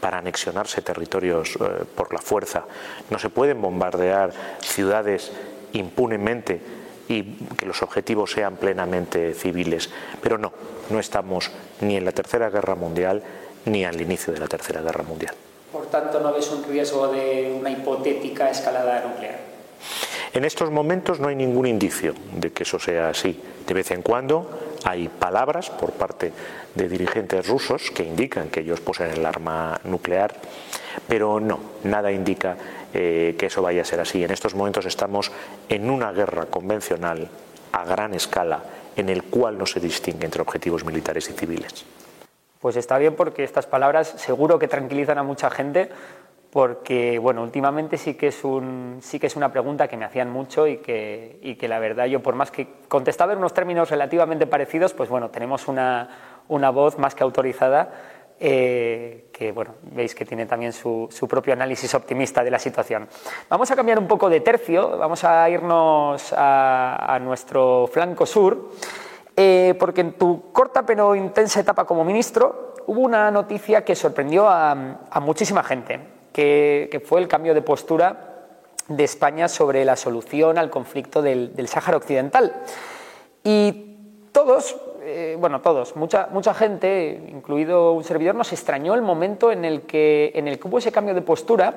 [0.00, 2.64] para anexionarse territorios eh, por la fuerza.
[3.10, 5.30] No se pueden bombardear ciudades
[5.72, 6.60] impunemente
[7.08, 7.22] y
[7.56, 9.90] que los objetivos sean plenamente civiles.
[10.20, 10.52] Pero no,
[10.90, 13.22] no estamos ni en la Tercera Guerra Mundial
[13.66, 15.34] ni al inicio de la Tercera Guerra Mundial.
[15.72, 19.38] Por tanto, ¿no ves un riesgo de una hipotética escalada nuclear?
[20.34, 23.38] En estos momentos no hay ningún indicio de que eso sea así.
[23.66, 24.48] De vez en cuando
[24.84, 26.32] hay palabras por parte
[26.74, 30.34] de dirigentes rusos que indican que ellos poseen el arma nuclear,
[31.06, 32.56] pero no, nada indica
[32.94, 34.24] eh, que eso vaya a ser así.
[34.24, 35.30] En estos momentos estamos
[35.68, 37.28] en una guerra convencional
[37.72, 38.62] a gran escala
[38.96, 41.84] en el cual no se distingue entre objetivos militares y civiles.
[42.60, 45.90] Pues está bien porque estas palabras seguro que tranquilizan a mucha gente
[46.52, 50.30] porque bueno, últimamente sí que es un, sí que es una pregunta que me hacían
[50.30, 53.90] mucho y que, y que la verdad yo por más que contestaba en unos términos
[53.90, 57.90] relativamente parecidos, pues bueno, tenemos una, una voz más que autorizada
[58.38, 63.08] eh, que bueno, veis que tiene también su, su, propio análisis optimista de la situación.
[63.48, 68.70] Vamos a cambiar un poco de tercio, vamos a irnos a, a nuestro flanco sur
[69.34, 74.46] eh, porque en tu corta pero intensa etapa como ministro hubo una noticia que sorprendió
[74.48, 74.74] a,
[75.20, 76.00] muchísima gente,
[76.32, 78.28] que, fue el cambio de postura
[78.88, 82.52] de España sobre la solución al conflicto del, Sáhara Occidental.
[83.44, 83.96] Y
[84.32, 89.64] todos, eh, bueno, todos, mucha, mucha gente, incluido un servidor, nos extrañó el momento en
[89.64, 91.74] el, que, en el que hubo ese cambio de postura,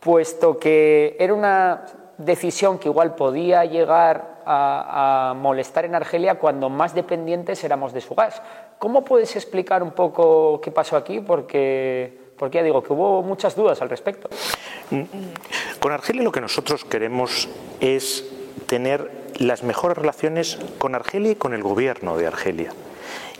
[0.00, 1.84] puesto que era una
[2.18, 8.14] decisión que igual podía llegar a, molestar en Argelia cuando más dependientes éramos de su
[8.14, 8.42] gas.
[8.78, 11.20] ¿Cómo puedes explicar un poco qué pasó aquí?
[11.20, 14.28] Porque, porque ya digo que hubo muchas dudas al respecto.
[15.80, 17.48] Con Argelia lo que nosotros queremos
[17.80, 18.24] es
[18.66, 22.72] tener las mejores relaciones con Argelia y con el gobierno de Argelia.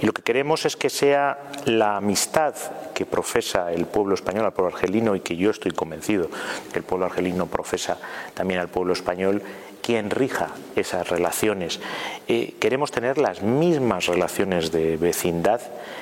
[0.02, 2.56] Y lo que queremos es que sea la amistad
[2.92, 6.28] que profesa el pueblo español al pueblo argelino y que yo estoy convencido
[6.72, 7.98] que el pueblo argelino profesa
[8.34, 9.42] también al pueblo español
[9.80, 11.80] quien rija esas relaciones.
[12.26, 15.60] Eh, queremos tener las mismas relaciones de vecindad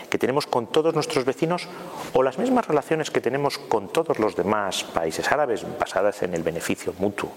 [0.09, 1.69] que tenemos con todos nuestros vecinos
[2.15, 6.43] o las mismas relaciones que tenemos con todos los demás países árabes basadas en el
[6.43, 7.33] beneficio mutuo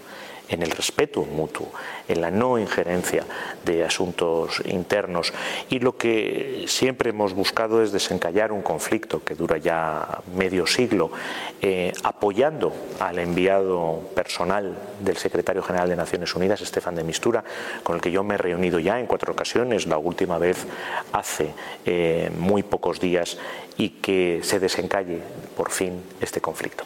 [0.54, 1.72] en el respeto mutuo,
[2.08, 3.24] en la no injerencia
[3.66, 5.34] de asuntos internos.
[5.70, 11.12] Y lo que siempre hemos buscado es desencallar un conflicto que dura ya medio siglo,
[11.62, 17.44] eh, apoyando al enviado personal del secretario general de Naciones Unidas, Estefan de Mistura,
[17.84, 20.66] con el que yo me he reunido ya en cuatro ocasiones, la última vez
[21.12, 21.54] hace
[21.86, 23.38] eh, muy pocos días,
[23.78, 25.20] y que se desencalle
[25.58, 26.84] por fin este conflicto.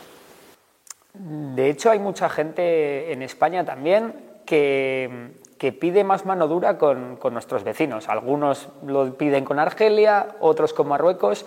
[1.19, 4.13] De hecho, hay mucha gente en España también
[4.45, 5.31] que,
[5.79, 8.07] pide más mano dura con, nuestros vecinos.
[8.09, 11.45] Algunos lo piden con Argelia, otros con Marruecos.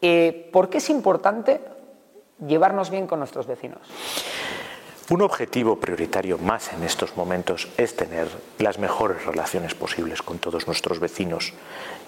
[0.00, 1.60] Eh, ¿Por qué es importante
[2.46, 3.80] llevarnos bien con nuestros vecinos?
[5.10, 10.66] Un objetivo prioritario más en estos momentos es tener las mejores relaciones posibles con todos
[10.66, 11.54] nuestros vecinos.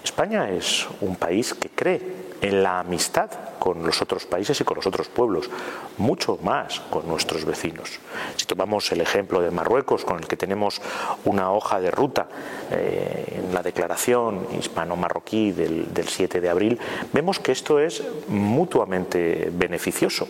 [0.05, 4.77] España es un país que cree en la amistad con los otros países y con
[4.77, 5.51] los otros pueblos,
[5.99, 8.01] mucho más con nuestros vecinos.
[8.37, 10.81] Si tomamos el ejemplo de Marruecos, con el que tenemos
[11.25, 12.29] una hoja de ruta
[12.71, 16.79] eh, en la declaración hispano-marroquí del, del 7 de abril,
[17.13, 20.27] vemos que esto es mutuamente beneficioso.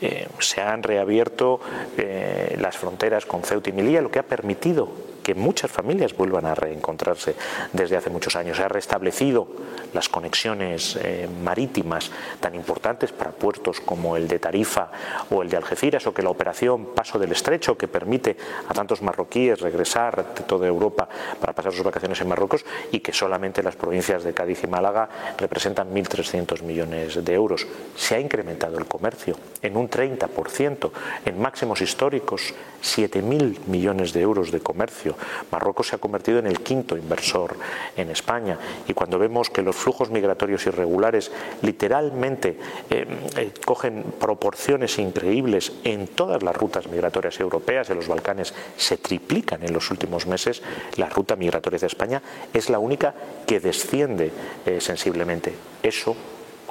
[0.00, 1.60] Eh, se han reabierto
[1.96, 4.88] eh, las fronteras con Ceuta y Melilla, lo que ha permitido
[5.22, 7.34] que muchas familias vuelvan a reencontrarse
[7.72, 8.56] desde hace muchos años.
[8.56, 9.48] Se ha restablecido
[9.92, 14.90] las conexiones eh, marítimas tan importantes para puertos como el de Tarifa
[15.30, 18.36] o el de Algeciras, o que la operación Paso del Estrecho, que permite
[18.68, 21.08] a tantos marroquíes regresar de toda Europa
[21.40, 25.08] para pasar sus vacaciones en Marruecos, y que solamente las provincias de Cádiz y Málaga
[25.38, 27.66] representan 1.300 millones de euros.
[27.96, 30.90] Se ha incrementado el comercio en un 30%,
[31.24, 35.11] en máximos históricos, 7.000 millones de euros de comercio.
[35.50, 37.56] Marruecos se ha convertido en el quinto inversor
[37.96, 41.30] en España y cuando vemos que los flujos migratorios irregulares
[41.62, 42.58] literalmente
[42.90, 48.96] eh, eh, cogen proporciones increíbles en todas las rutas migratorias europeas, en los Balcanes se
[48.96, 50.62] triplican en los últimos meses,
[50.96, 52.22] la ruta migratoria de España
[52.52, 53.14] es la única
[53.46, 54.30] que desciende
[54.66, 55.54] eh, sensiblemente.
[55.82, 56.16] Eso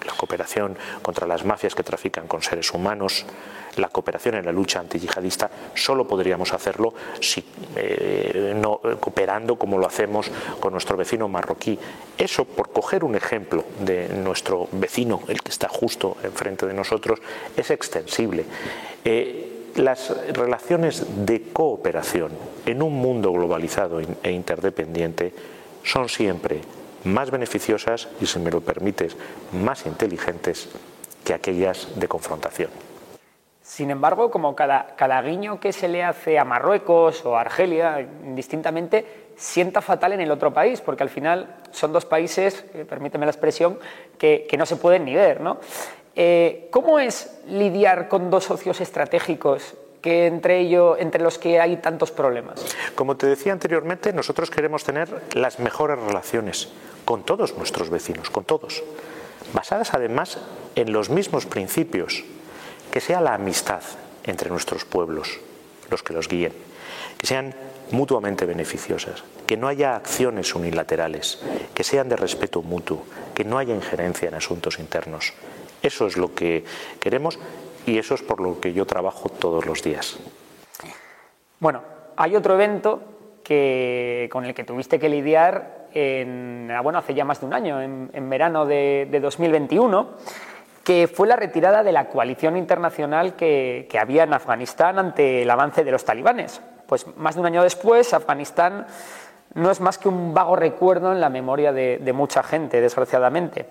[0.05, 3.25] la cooperación contra las mafias que trafican con seres humanos,
[3.77, 7.43] la cooperación en la lucha antiyihadista, solo podríamos hacerlo si,
[7.75, 11.77] eh, no, cooperando como lo hacemos con nuestro vecino marroquí.
[12.17, 17.19] Eso, por coger un ejemplo de nuestro vecino, el que está justo enfrente de nosotros,
[17.55, 18.45] es extensible.
[19.05, 22.31] Eh, las relaciones de cooperación
[22.65, 25.33] en un mundo globalizado e interdependiente
[25.83, 26.61] son siempre
[27.03, 29.17] más beneficiosas y, si me lo permites,
[29.51, 30.69] más inteligentes
[31.23, 32.69] que aquellas de confrontación.
[33.61, 39.31] Sin embargo, como cada, guiño que se le hace a Marruecos o a Argelia, indistintamente,
[39.37, 43.31] sienta fatal en el otro país, porque al final son dos países, eh, permíteme la
[43.31, 43.79] expresión,
[44.17, 45.41] que, no se pueden ni ver.
[45.41, 45.59] ¿no?
[46.15, 51.77] Eh, ¿Cómo es lidiar con dos socios estratégicos que entre, ellos, entre los que hay
[51.77, 52.65] tantos problemas?
[52.95, 56.69] Como te decía anteriormente, nosotros queremos tener las mejores relaciones
[57.05, 58.83] con todos nuestros vecinos, con todos,
[59.53, 60.39] basadas además
[60.75, 62.23] en los mismos principios,
[62.91, 63.81] que sea la amistad
[64.23, 65.39] entre nuestros pueblos
[65.89, 66.53] los que los guíen,
[67.17, 67.53] que sean
[67.91, 71.39] mutuamente beneficiosas, que no haya acciones unilaterales,
[71.73, 73.03] que sean de respeto mutuo,
[73.35, 75.33] que no haya injerencia en asuntos internos.
[75.83, 76.63] Eso es lo que
[76.99, 77.37] queremos
[77.85, 80.17] y eso es por lo que yo trabajo todos los días.
[81.59, 81.81] Bueno,
[82.15, 83.01] hay otro evento
[83.43, 87.81] que, con el que tuviste que lidiar en, bueno, hace ya más de un año,
[87.81, 90.09] en, verano de, 2021,
[90.83, 95.49] que fue la retirada de la coalición internacional que, que había en Afganistán ante el
[95.49, 96.61] avance de los talibanes.
[96.87, 98.87] Pues más de un año después, Afganistán
[99.53, 103.67] no es más que un vago recuerdo en la memoria de, mucha gente, desgraciadamente.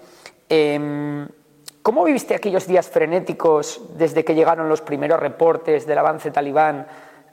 [0.48, 1.26] Em,
[1.90, 6.86] ¿Cómo viviste aquellos días frenéticos desde que llegaron los primeros reportes del avance talibán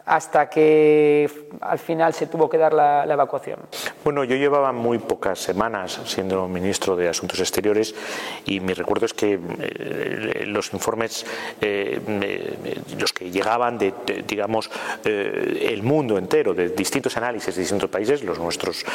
[0.08, 3.60] hasta que al final se tuvo que dar la, evacuación?
[4.04, 7.94] Bueno, yo llevaba muy pocas semanas siendo ministro de Asuntos Exteriores
[8.46, 11.26] y mi recuerdo es que eh, los informes,
[11.60, 12.00] eh,
[12.98, 13.94] los que llegaban de,
[14.26, 14.72] digamos,
[15.04, 18.86] eh, el mundo entero, de distintos análisis de distintos países, los nuestros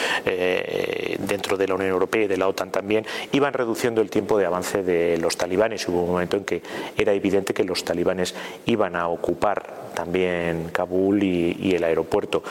[1.18, 4.46] dentro de la Unión Europea y de la OTAN también, iban reduciendo el tiempo de
[4.46, 5.86] avance de los talibanes.
[5.88, 6.62] Hubo un momento en que
[6.96, 12.42] era evidente que los talibanes iban a ocupar también Kabul y, el aeropuerto.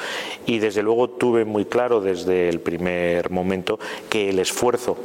[0.45, 4.97] Y desde luego tuve muy claro desde el primer momento que el esfuerzo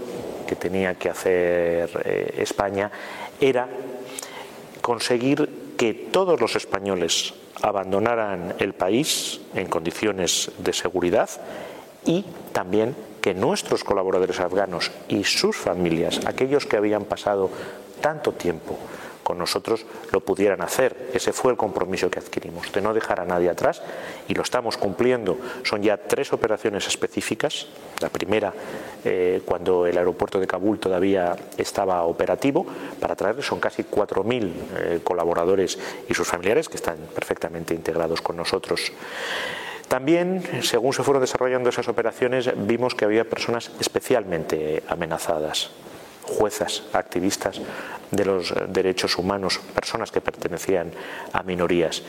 [0.46, 2.90] que tenía que hacer eh, España
[3.40, 3.68] era
[4.80, 11.28] conseguir que todos los españoles abandonaran el país en condiciones de seguridad
[12.04, 17.50] y también que nuestros colaboradores afganos y sus familias, aquellos que habían pasado
[18.00, 18.78] tanto tiempo
[19.26, 21.10] con nosotros lo pudieran hacer.
[21.12, 23.82] Ese fue el compromiso que adquirimos, de no dejar a nadie atrás
[24.28, 25.36] y lo estamos cumpliendo.
[25.64, 27.66] Son ya tres operaciones específicas.
[28.00, 28.54] La primera,
[29.04, 32.64] eh, cuando el aeropuerto de Kabul todavía estaba operativo,
[33.00, 35.76] para traerles son casi 4.000 eh, colaboradores
[36.08, 38.92] y sus familiares que están perfectamente integrados con nosotros.
[39.88, 45.70] También, según se fueron desarrollando esas operaciones, vimos que había personas especialmente amenazadas
[46.26, 47.60] juezas, activistas
[48.10, 50.92] de los derechos humanos, personas que pertenecían
[51.32, 52.02] a minorías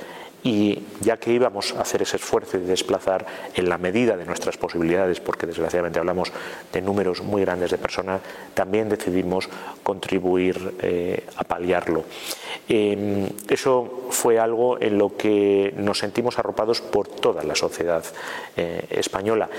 [0.44, 4.58] y ya que íbamos a hacer ese esfuerzo de desplazar en la medida de nuestras
[4.58, 6.32] posibilidades, porque desgraciadamente hablamos
[6.72, 8.22] de números muy grandes de personas,
[8.54, 9.50] también decidimos
[9.84, 12.04] contribuir eh, a paliarlo.
[12.70, 18.04] Em, eso fue algo en lo que nos sentimos arropados por toda la sociedad
[18.56, 19.50] eh, española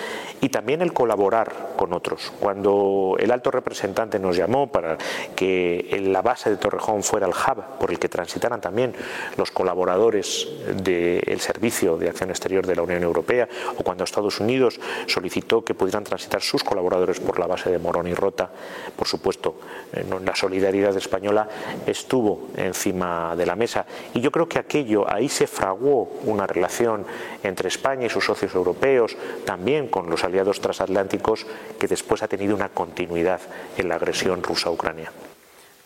[0.40, 2.32] y también el colaborar con otros.
[2.40, 4.98] Cuando el alto representante nos llamó para
[5.34, 8.94] que la base de Torrejón fuera el hub por el que transitaran también
[9.36, 14.80] los colaboradores del Servicio de Acción Exterior de la Unión Europea o cuando Estados Unidos
[15.06, 18.50] solicitó que pudieran transitar sus colaboradores por la base de Morón y Rota,
[18.96, 19.56] por supuesto,
[19.92, 21.48] eh, la solidaridad española
[21.86, 27.04] estuvo encima de la mesa y yo creo que aquello, ahí se fraguó una relación
[27.42, 31.46] entre España y sus socios europeos, también con los aliados transatlánticos,
[31.78, 33.40] que después ha tenido una continuidad
[33.76, 35.12] en la agresión rusa a Ucrania.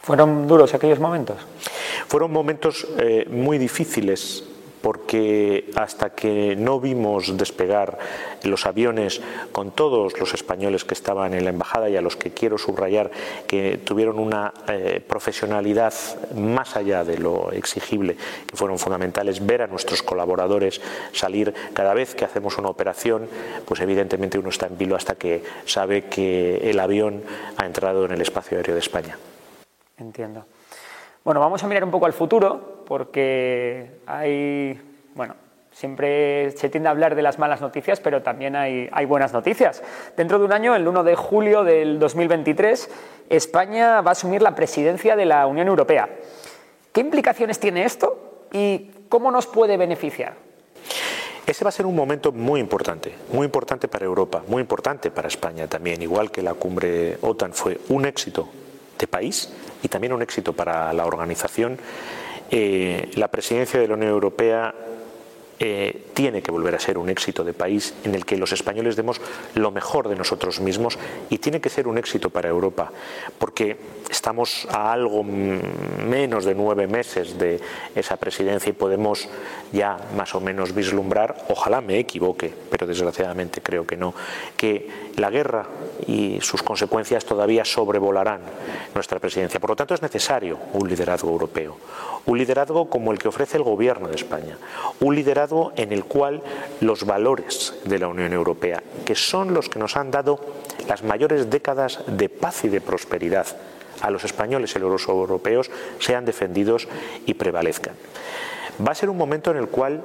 [0.03, 1.37] ¿Fueron duros aquellos momentos?
[2.09, 4.45] Fueron momentos eh, muy difíciles
[4.83, 7.99] porque hasta que no vimos despegar
[8.43, 9.21] los aviones
[9.53, 13.11] con todos los españoles que estaban en la embajada y a los que quiero subrayar
[13.47, 15.95] que tuvieron una eh, profesionalidad
[16.35, 18.17] más allá de lo exigible,
[18.47, 20.81] que fueron fundamentales, ver a nuestros colaboradores
[21.13, 23.29] salir cada vez que hacemos una operación,
[23.65, 27.23] pues evidentemente uno está en vilo hasta que sabe que el avión
[27.57, 29.17] ha entrado en el espacio aéreo de España.
[29.99, 30.45] Entiendo.
[31.25, 34.81] Bueno, vamos a mirar un poco al futuro, porque hay,
[35.15, 35.37] bueno,
[35.71, 39.85] siempre se tiende a hablar de las malas noticias, pero también hay, buenas noticias.
[40.17, 42.91] Dentro de un año, el 1 de julio del 2023,
[43.31, 46.09] España va a asumir la presidencia de la Unión Europea.
[46.93, 50.35] ¿Qué implicaciones tiene esto y cómo nos puede beneficiar?
[51.47, 55.29] Ese va a ser un momento muy importante, muy importante para Europa, muy importante para
[55.29, 58.49] España también, igual que la cumbre OTAN fue un éxito
[59.03, 59.51] de país,
[59.83, 61.77] y también un éxito para la organización.
[62.51, 64.75] Eh, la presidencia de la Unión Europea
[65.65, 68.97] eh, tiene que volver a ser un éxito de país en el que los españoles
[68.97, 69.21] demos
[69.55, 70.99] lo mejor de nosotros mismos
[71.31, 72.91] y tiene que ser un éxito para Europa,
[73.39, 73.77] porque
[74.11, 77.61] estamos a algo menos de nueve meses de
[77.95, 79.29] esa presidencia y podemos
[79.73, 84.15] ya más o menos vislumbrar, ojalá me equivoque, pero desgraciadamente creo que no,
[84.57, 85.67] que la guerra
[86.09, 88.41] y sus consecuencias todavía sobrevolarán
[88.97, 89.61] nuestra presidencia.
[89.61, 91.77] Por lo tanto, es necesario un liderazgo europeo,
[92.27, 94.59] un liderazgo como el que ofrece el Gobierno de España,
[95.01, 96.43] un liderazgo en el cual
[96.81, 100.41] los valores de la Unión Europea, que son los que nos han dado
[100.89, 103.47] las mayores décadas de paz y de prosperidad
[104.01, 106.89] a los españoles y los europeos, sean defendidos
[107.27, 107.95] y prevalezcan.
[108.87, 110.03] Va a ser un momento en el cual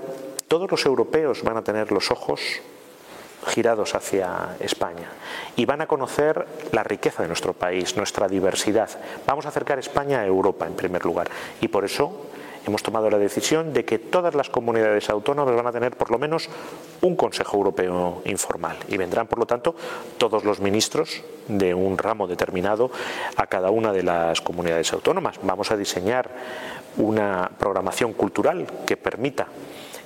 [0.47, 2.41] todos los europeos van a tener los ojos
[3.47, 5.10] girados hacia España
[5.55, 8.89] y van a conocer la riqueza de nuestro país, nuestra diversidad.
[9.25, 11.29] Vamos a acercar España a Europa en primer lugar
[11.62, 12.27] y por eso
[12.67, 16.19] hemos tomado la decisión de que todas las comunidades autónomas van a tener por lo
[16.19, 16.49] menos
[17.01, 19.75] un Consejo Europeo informal y vendrán, por lo tanto,
[20.17, 22.91] todos los ministros de un ramo determinado
[23.36, 25.39] a cada una de las comunidades autónomas.
[25.43, 26.30] Vamos a diseñar
[26.97, 29.47] una programación cultural que permita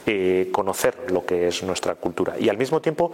[0.06, 3.12] eh, conocer lo que es nuestra cultura y al mismo tiempo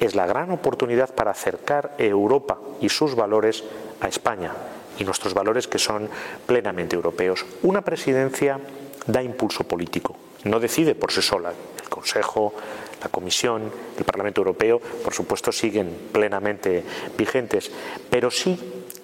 [0.00, 3.64] es la gran oportunidad para acercar Europa y sus valores
[4.00, 4.52] a España
[4.98, 6.08] y nuestros valores que son
[6.46, 7.44] plenamente europeos.
[7.62, 8.58] Una presidencia
[9.06, 11.52] da impulso político, no decide por sí sola.
[11.82, 12.54] El Consejo,
[13.02, 16.84] la Comisión, el Parlamento Europeo, por supuesto, siguen plenamente
[17.16, 17.70] vigentes,
[18.10, 18.58] pero sí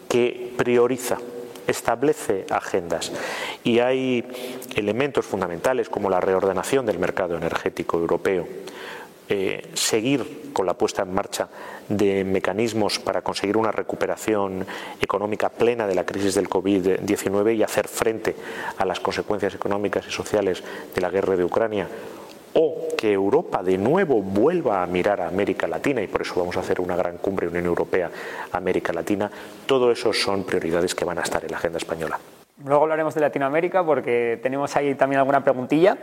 [0.08, 1.18] que prioriza
[1.66, 3.12] establece agendas.
[3.62, 4.24] Y hay
[4.74, 8.48] elementos fundamentales como la reordenación del mercado energético europeo,
[9.28, 11.48] eh, seguir con la puesta en marcha
[11.88, 14.66] de mecanismos para conseguir una recuperación
[15.00, 18.34] económica plena de la crisis del COVID-19 y hacer frente
[18.76, 20.62] a las consecuencias económicas y sociales
[20.94, 21.88] de la guerra de Ucrania
[22.54, 26.56] o que Europa de nuevo vuelva a mirar a América Latina, y por eso vamos
[26.56, 29.30] a hacer una gran cumbre Unión Europea-América Latina,
[29.66, 32.18] todo eso son prioridades que van a estar en la agenda española.
[32.64, 35.98] Luego hablaremos de Latinoamérica porque tenemos ahí también alguna preguntilla.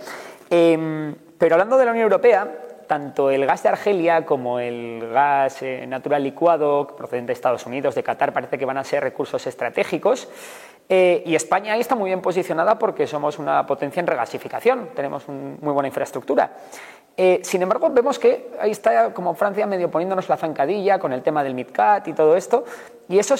[0.50, 2.50] Em, pero hablando de la Unión Europea,
[2.88, 7.96] tanto el gas de Argelia como el gas eh, natural licuado procedente de Estados Unidos,
[7.96, 10.28] de Qatar, parece que van a ser recursos estratégicos.
[10.88, 15.28] Eh, y España ahí está muy bien posicionada porque somos una potencia en regasificación, tenemos
[15.28, 16.52] muy buena infraestructura.
[17.18, 21.24] Eh, sin embargo, vemos que ahí está como Francia medio poniéndonos la zancadilla con el
[21.24, 22.66] tema del MidCat y todo esto.
[23.08, 23.36] Y eso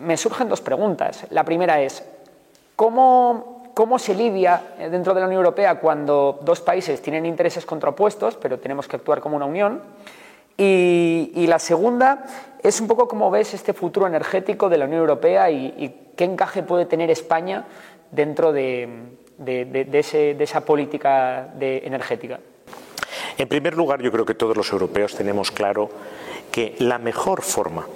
[0.00, 1.26] me surgen dos preguntas.
[1.30, 2.04] La primera es,
[2.76, 7.66] ¿cómo ¿Cómo se lidia eh, dentro de la Unión Europea cuando dos países tienen intereses
[7.66, 9.82] contrapuestos, pero tenemos que actuar como una unión?
[10.56, 12.24] Y, la segunda
[12.62, 16.62] es un poco cómo ves este futuro energético de la Unión Europea y, qué encaje
[16.62, 17.66] puede tener España
[18.10, 18.88] dentro de,
[20.40, 22.40] esa política energética.
[23.36, 25.90] En primer lugar, yo creo que todos los europeos tenemos claro
[26.50, 27.86] que la mejor forma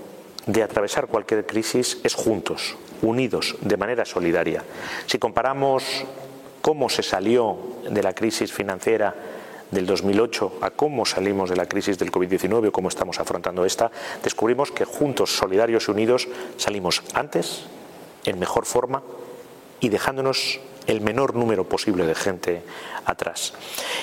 [0.45, 4.65] de atravesar cualquier crisis es juntos, unidos, de manera solidaria.
[5.07, 6.05] Si comparamos
[6.61, 7.57] cómo se salió
[7.89, 9.15] de la crisis financiera
[9.71, 13.91] del 2008 a cómo salimos de la crisis del COVID-19 o cómo estamos afrontando esta,
[14.23, 17.65] descubrimos que juntos, solidarios y unidos salimos antes,
[18.25, 19.03] en mejor forma
[19.81, 22.63] y dejándonos el menor número posible de gente
[23.05, 23.55] atrás.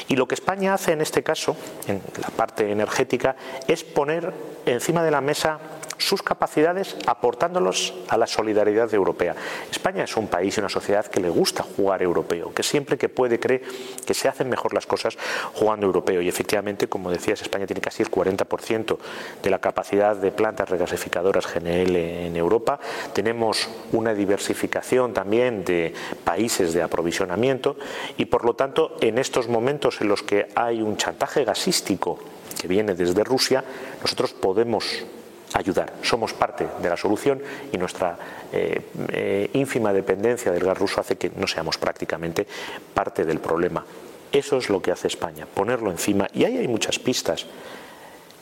[0.07, 1.55] Y lo que España hace en este caso,
[1.87, 3.35] en la parte energética,
[3.67, 4.33] es poner
[4.65, 5.59] encima de la mesa
[5.97, 9.35] sus capacidades aportándolos a la solidaridad europea.
[9.71, 13.09] España es un país y una sociedad que le gusta jugar europeo, que siempre que
[13.09, 13.61] puede cree
[14.05, 15.17] que se hacen mejor las cosas
[15.53, 16.21] jugando europeo.
[16.21, 18.97] Y efectivamente, como decías, España tiene casi el 40%
[19.41, 22.79] de la capacidad de plantas regasificadoras GNL en Europa.
[23.13, 25.93] Tenemos una diversificación también de
[26.23, 27.77] países de aprovisionamiento
[28.17, 32.19] y por lo tanto en estos momentos en los que hay un chantaje gasístico
[32.59, 33.63] que viene desde Rusia,
[34.01, 35.05] nosotros podemos
[35.53, 35.93] ayudar.
[36.01, 37.41] Somos parte de la solución
[37.71, 38.17] y nuestra
[38.51, 42.47] eh, eh, ínfima dependencia del gas ruso hace que no seamos prácticamente
[42.93, 43.85] parte del problema.
[44.31, 46.27] Eso es lo que hace España, ponerlo encima.
[46.33, 47.45] Y ahí hay muchas pistas.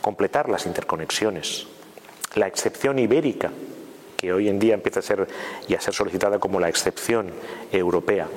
[0.01, 1.67] Completar las interconexiones.
[2.35, 3.51] La excepción ibérica,
[4.17, 5.27] que hoy en día empieza a ser
[5.67, 7.31] y a ser solicitada como la excepción
[7.71, 8.27] europea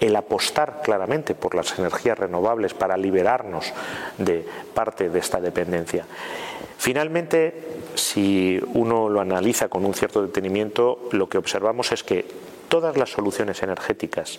[0.00, 3.72] el apostar claramente por las energías renovables para liberarnos
[4.18, 6.04] de parte de esta dependencia.
[6.78, 12.24] Finalmente, si uno lo analiza con un cierto detenimiento, lo que observamos es que
[12.68, 14.38] todas las soluciones energéticas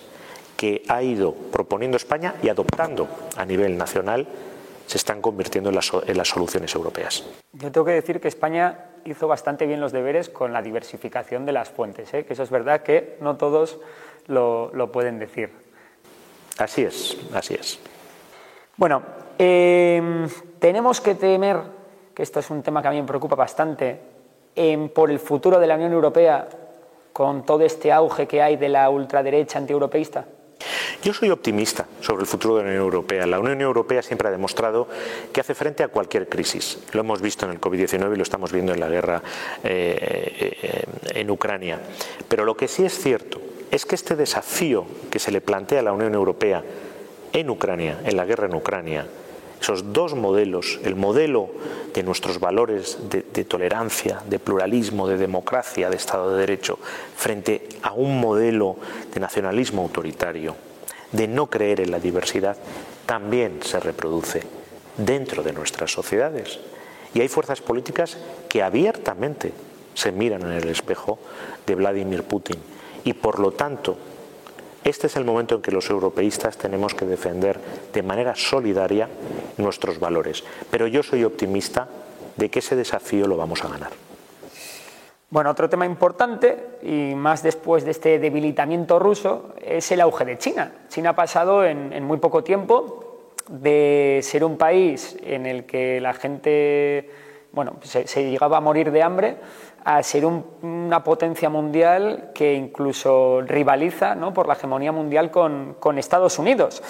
[0.55, 4.27] que ha ido proponiendo España y adoptando a nivel nacional
[4.87, 7.25] se están convirtiendo en las, soluciones europeas.
[7.53, 11.51] Yo tengo que decir que España hizo bastante bien los deberes con la diversificación de
[11.51, 12.25] las fuentes, ¿eh?
[12.25, 13.79] que eso es verdad que no todos
[14.27, 15.51] lo, pueden decir.
[16.57, 17.79] Así es, así es.
[18.77, 19.03] Bueno,
[19.37, 20.27] eh,
[20.59, 21.76] tenemos que temer
[22.17, 23.95] que esto es un tema que a mí me preocupa bastante,
[24.91, 26.49] por el futuro de la Unión Europea
[27.13, 30.25] con todo este auge que hay de la ultraderecha antieuropeísta?
[31.03, 33.27] Yo soy optimista sobre el futuro de la Unión Europea.
[33.27, 34.87] La Unión Europea siempre ha demostrado
[35.31, 36.79] que hace frente a cualquier crisis.
[36.91, 39.21] Lo hemos visto en el COVID-19 y lo estamos viendo en la guerra
[39.63, 40.85] eh, eh,
[41.19, 41.79] en Ucrania.
[42.27, 43.39] Pero lo que sí es cierto
[43.69, 46.63] es que este desafío que se le plantea a la Unión Europea
[47.31, 49.05] en Ucrania, en la guerra en Ucrania,
[49.61, 51.49] esos dos modelos, el modelo
[51.93, 56.77] de nuestros valores de, tolerancia, de pluralismo, de democracia, de Estado de Derecho,
[57.15, 58.75] frente a un modelo
[59.13, 60.55] de nacionalismo autoritario,
[61.11, 62.57] de no creer en la diversidad,
[63.05, 64.43] también se reproduce
[64.97, 66.59] dentro de nuestras sociedades.
[67.13, 68.17] Y hay fuerzas políticas
[68.49, 69.53] que abiertamente
[69.93, 71.17] se miran en el espejo
[71.65, 72.57] de Vladimir Putin
[73.03, 73.97] y por lo tanto
[74.83, 77.59] este es el momento en que los europeístas tenemos que defender
[77.93, 79.09] de manera solidaria
[79.57, 80.43] nuestros valores.
[80.71, 81.87] Pero yo soy optimista
[82.35, 83.91] de que ese desafío lo vamos a ganar.
[85.29, 90.37] Bueno, otro tema importante, y más después de este debilitamiento ruso, es el auge de
[90.37, 90.71] China.
[90.87, 96.13] China ha pasado en, muy poco tiempo de ser un país en el que la
[96.13, 97.09] gente
[97.51, 99.37] bueno, se, llegaba a morir de hambre,
[99.87, 104.33] a ser una potencia mundial que incluso rivaliza ¿no?
[104.33, 106.83] por la hegemonía mundial con, con Estados Unidos.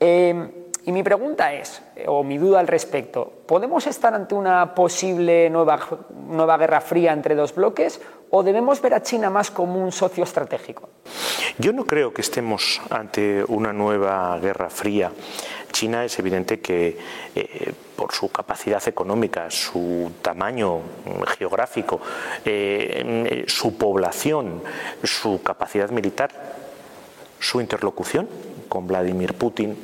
[0.00, 5.50] Eh, y mi pregunta es, o mi duda al respecto, ¿podemos estar ante una posible
[5.50, 5.80] nueva,
[6.26, 8.00] nueva guerra fría entre dos bloques
[8.30, 10.88] o debemos ver a China más como un socio estratégico?
[11.58, 15.10] Yo no creo que estemos ante una nueva guerra fría.
[15.72, 16.96] China es evidente que
[17.34, 20.80] eh, por su capacidad económica, su tamaño
[21.36, 22.00] geográfico,
[22.44, 24.62] eh, su población,
[25.02, 26.30] su capacidad militar,
[27.40, 28.28] su interlocución
[28.68, 29.76] con Vladimir Putin,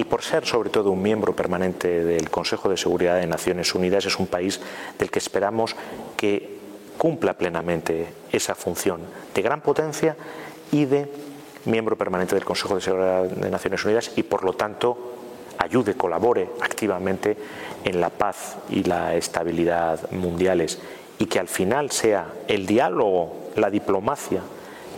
[0.00, 4.06] y por ser sobre todo un miembro permanente del Consejo de Seguridad de Naciones Unidas
[4.06, 4.58] es un país
[4.98, 5.76] del que esperamos
[6.16, 6.58] que
[6.96, 9.02] cumpla plenamente esa función
[9.34, 10.16] de gran potencia
[10.72, 11.06] y de
[11.66, 15.16] miembro permanente del Consejo de Seguridad de Naciones Unidas y por lo tanto
[15.58, 17.36] ayude, colabore activamente
[17.84, 20.78] en la paz y la estabilidad mundiales
[21.18, 24.40] y que al final sea el diálogo, la diplomacia,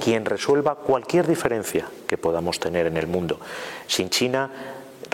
[0.02, 3.40] quien resuelva cualquier diferencia que podamos tener en el mundo.
[3.86, 4.50] Sin China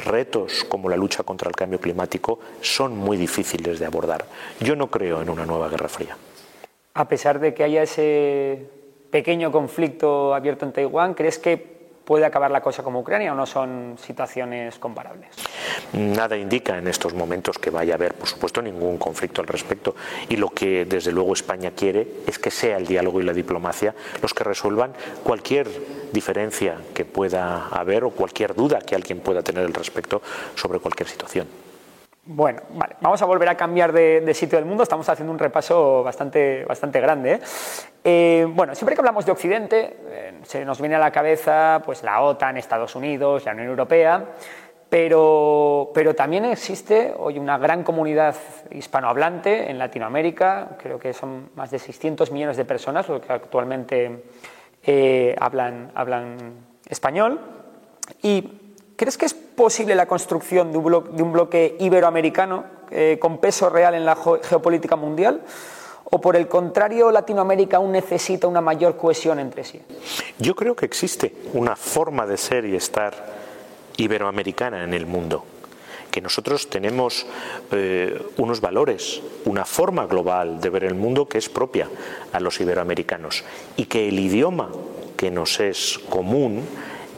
[0.04, 4.26] retos como la lucha contra el cambio climático son muy difíciles de abordar.
[4.60, 6.16] Yo no creo en una nueva guerra fría.
[6.94, 8.66] A pesar de que haya ese
[9.10, 11.77] pequeño conflicto abierto en Taiwán, ¿crees que
[12.08, 15.28] ¿Puede acabar la cosa como Ucrania o no son situaciones comparables?
[15.92, 19.94] Nada indica en estos momentos que vaya a haber, por supuesto, ningún conflicto al respecto.
[20.26, 23.94] Y lo que desde luego España quiere es que sea el diálogo y la diplomacia
[24.22, 25.68] los que resuelvan cualquier
[26.10, 30.22] diferencia que pueda haber o cualquier duda que alguien pueda tener al respecto
[30.54, 31.67] sobre cualquier situación.
[32.30, 34.82] Bueno, vale, vamos a volver a cambiar de, sitio del mundo.
[34.82, 37.32] Estamos haciendo un repaso bastante, bastante grande.
[37.32, 37.40] ¿eh?
[38.04, 42.02] Eh, bueno, siempre que hablamos de Occidente, eh, se nos viene a la cabeza pues,
[42.02, 44.26] la OTAN, Estados Unidos, la Unión Europea,
[44.90, 48.36] pero, pero también existe hoy una gran comunidad
[48.72, 50.76] hispanohablante en Latinoamérica.
[50.78, 54.22] Creo que son más de 600 millones de personas los que actualmente
[55.40, 56.36] hablan, hablan
[56.90, 57.40] español.
[58.20, 58.67] Y
[58.98, 64.04] ¿Crees que es posible la construcción de un bloque, iberoamericano eh, con peso real en
[64.04, 65.40] la geopolítica mundial?
[66.02, 69.80] ¿O por el contrario, Latinoamérica aún necesita una mayor cohesión entre sí?
[70.40, 73.14] Yo creo que existe una forma de ser y estar
[73.96, 75.44] iberoamericana en el mundo
[76.10, 77.24] que nosotros tenemos
[77.70, 81.88] eh, unos valores, una forma global de ver el mundo que es propia
[82.32, 83.44] a los iberoamericanos
[83.76, 84.72] y que el idioma
[85.16, 86.64] que nos es común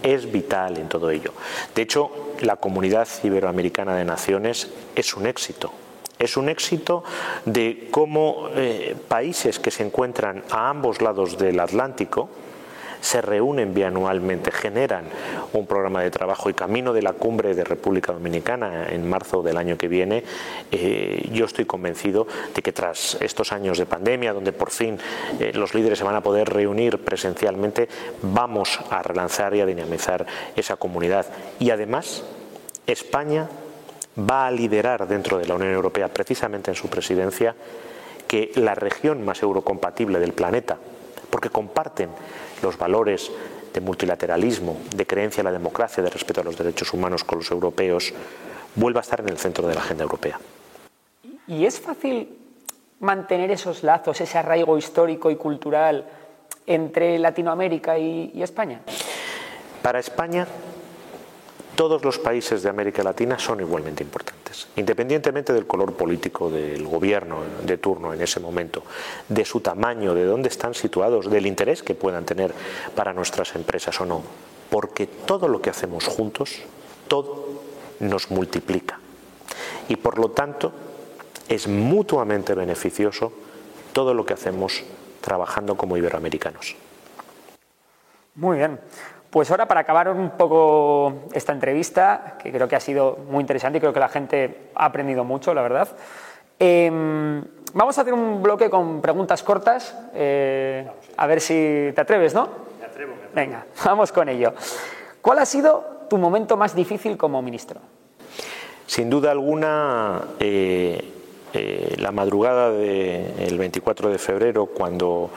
[0.02, 1.32] es vital en todo ello.
[1.74, 5.72] De hecho, la comunidad iberoamericana de naciones es un éxito.
[6.18, 7.02] Es un éxito
[7.46, 12.28] de cómo eh, países que se encuentran a ambos lados del Atlántico,
[13.00, 15.04] se reúnen bianualmente, generan
[15.52, 19.56] un programa de trabajo y camino de la cumbre de República Dominicana en marzo del
[19.56, 20.24] año que viene,
[20.70, 24.98] eh, yo estoy convencido de que tras estos años de pandemia, donde por fin
[25.38, 27.88] eh, los líderes se van a poder reunir presencialmente,
[28.22, 30.26] vamos a relanzar y a dinamizar
[30.56, 31.26] esa comunidad.
[31.58, 32.24] Y además,
[32.86, 33.48] España
[34.18, 37.54] va a liderar dentro de la Unión Europea, precisamente en su presidencia,
[38.26, 40.78] que la región más eurocompatible del planeta,
[41.30, 42.10] porque comparten
[42.62, 43.30] los valores
[43.72, 47.50] de multilateralismo, de creencia en la democracia, de respeto a los derechos humanos con los
[47.50, 48.12] europeos,
[48.74, 50.38] vuelva a estar en el centro de la agenda europea.
[51.46, 52.36] ¿Y es fácil
[53.00, 56.06] mantener esos lazos, ese arraigo histórico y cultural
[56.66, 58.80] entre Latinoamérica y, y España?
[59.82, 60.46] Para España
[61.74, 64.39] todos los países de América Latina son igualmente importantes,
[64.76, 68.82] independientemente del color político del gobierno de turno en ese momento,
[69.28, 72.52] de su tamaño, de dónde están situados, del interés que puedan tener
[72.94, 74.22] para nuestras empresas o no,
[74.70, 76.60] porque todo lo que hacemos juntos,
[77.08, 77.48] todo
[78.00, 78.98] nos multiplica.
[79.88, 80.72] Y por lo tanto,
[81.48, 83.32] es mutuamente beneficioso
[83.92, 84.84] todo lo que hacemos
[85.20, 86.76] trabajando como iberoamericanos.
[88.36, 88.80] Muy bien.
[89.30, 93.78] Pues ahora para acabar un poco esta entrevista, que creo que ha sido muy interesante
[93.78, 95.88] y creo que la gente ha aprendido mucho, la verdad,
[96.58, 100.84] em, vamos a hacer un bloque con preguntas cortas, eh,
[101.16, 102.48] a ver si te atreves, ¿no?
[102.80, 103.34] Me atrevo, me atrevo.
[103.34, 104.52] Venga, vamos con ello.
[105.22, 107.80] ¿Cuál ha sido tu momento más difícil como ministro?
[108.86, 111.19] Sin duda alguna, eh,
[111.52, 115.30] eh, la madrugada del 24 de febrero, cuando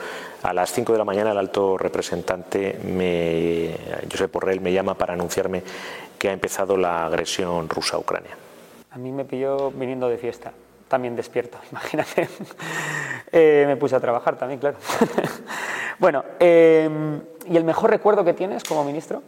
[0.44, 3.76] a las 5 de la mañana el alto representante, me,
[4.12, 5.64] Josep me llama para anunciarme
[6.20, 8.32] que ha empezado la agresión rusa a Ucrania.
[8.92, 10.52] A mí me pilló viniendo de fiesta,
[10.88, 12.30] también despierto, imagínate.
[13.32, 14.78] Eh, me puse a trabajar también, claro.
[16.00, 16.90] bueno, eh,
[17.50, 19.24] ¿y el mejor recuerdo que tienes como ministro?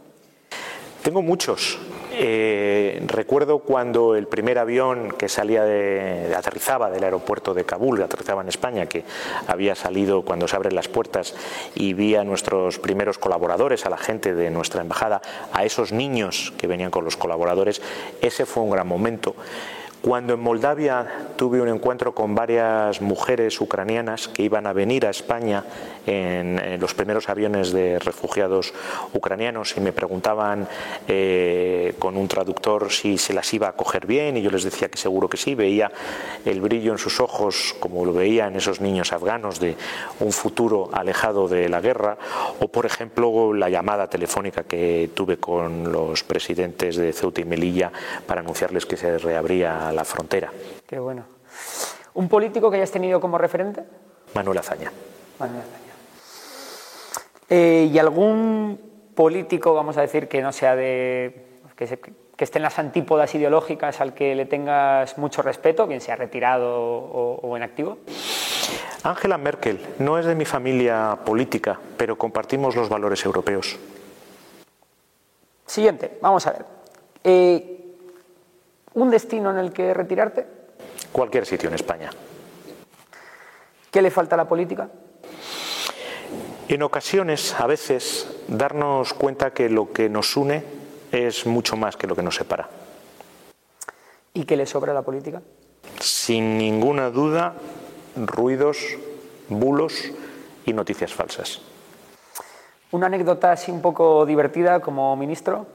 [1.06, 1.78] Tengo muchos.
[2.10, 8.42] Eh, recuerdo cuando el primer avión que salía de, aterrizaba del aeropuerto de Kabul, aterrizaba
[8.42, 9.04] en España, que
[9.46, 11.36] había salido cuando se abren las puertas
[11.76, 16.52] y vi a nuestros primeros colaboradores, a la gente de nuestra embajada, a esos niños
[16.58, 17.80] que venían con los colaboradores,
[18.20, 19.36] ese fue un gran momento.
[20.06, 21.04] Cuando en Moldavia
[21.34, 25.64] tuve un encuentro con varias mujeres ucranianas que iban a venir a España
[26.06, 28.72] en, los primeros aviones de refugiados
[29.12, 30.68] ucranianos y me preguntaban
[31.08, 34.88] eh, con un traductor si se las iba a coger bien y yo les decía
[34.88, 35.90] que seguro que sí, veía
[36.44, 39.74] el brillo en sus ojos como lo veía en esos niños afganos de
[40.20, 42.16] un futuro alejado de la guerra
[42.60, 47.90] o por ejemplo la llamada telefónica que tuve con los presidentes de Ceuta y Melilla
[48.24, 50.52] para anunciarles que se reabría la frontera.
[50.86, 51.24] Qué bueno.
[52.14, 53.82] ¿Un político que hayas tenido como referente?
[54.34, 54.92] Manuel Azaña.
[55.38, 55.86] Manuel Azaña.
[57.48, 58.78] Eh, ¿Y algún
[59.14, 61.46] político, vamos a decir, que no sea de.
[61.74, 61.84] Que,
[62.38, 67.56] esté en las antípodas ideológicas al que le tengas mucho respeto, bien sea retirado o,
[67.56, 67.98] en activo?
[69.02, 73.78] Angela Merkel no es de mi familia política, pero compartimos los valores europeos.
[75.64, 76.64] Siguiente, vamos a ver.
[77.24, 77.75] Eh,
[78.96, 80.46] ¿Un destino en el que retirarte?
[81.12, 82.08] Cualquier sitio en España.
[83.90, 84.88] ¿Qué le falta a la política?
[86.68, 90.64] En ocasiones, a veces, darnos cuenta que lo que nos une
[91.12, 92.70] es mucho más que lo que nos separa.
[94.32, 95.42] ¿Y qué le sobra a la política?
[96.00, 97.54] Sin ninguna duda,
[98.16, 98.78] ruidos,
[99.50, 100.10] bulos
[100.64, 101.60] y noticias falsas.
[102.92, 105.66] ¿Una anécdota así un poco divertida como ministro?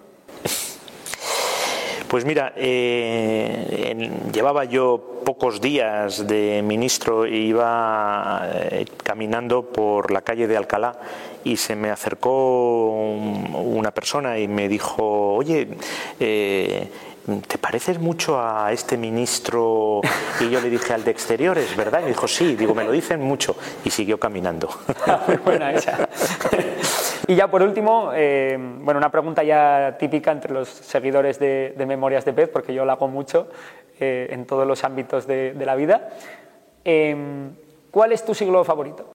[2.12, 10.20] Pues mira, eh, llevaba yo pocos días de ministro e iba eh, caminando por la
[10.20, 11.00] calle de Alcalá
[11.46, 15.70] y se me acercó una persona y me dijo, oye,
[16.20, 16.92] eh,
[17.48, 20.02] ¿te pareces mucho a este ministro?
[20.42, 22.02] Y yo le dije, al de exteriores, ¿verdad?
[22.02, 23.56] Y me dijo, sí, digo, me lo dicen mucho.
[23.86, 24.68] Y siguió caminando.
[25.28, 26.10] Muy buena esa.
[27.28, 32.26] Y ya por último, eh, bueno, una pregunta ya típica entre los seguidores de, Memorias
[32.26, 33.48] de Pez, porque yo la hago mucho
[34.00, 36.10] eh, en todos los ámbitos de, la vida.
[36.84, 37.52] Em,
[37.92, 39.12] ¿Cuál es tu siglo favorito?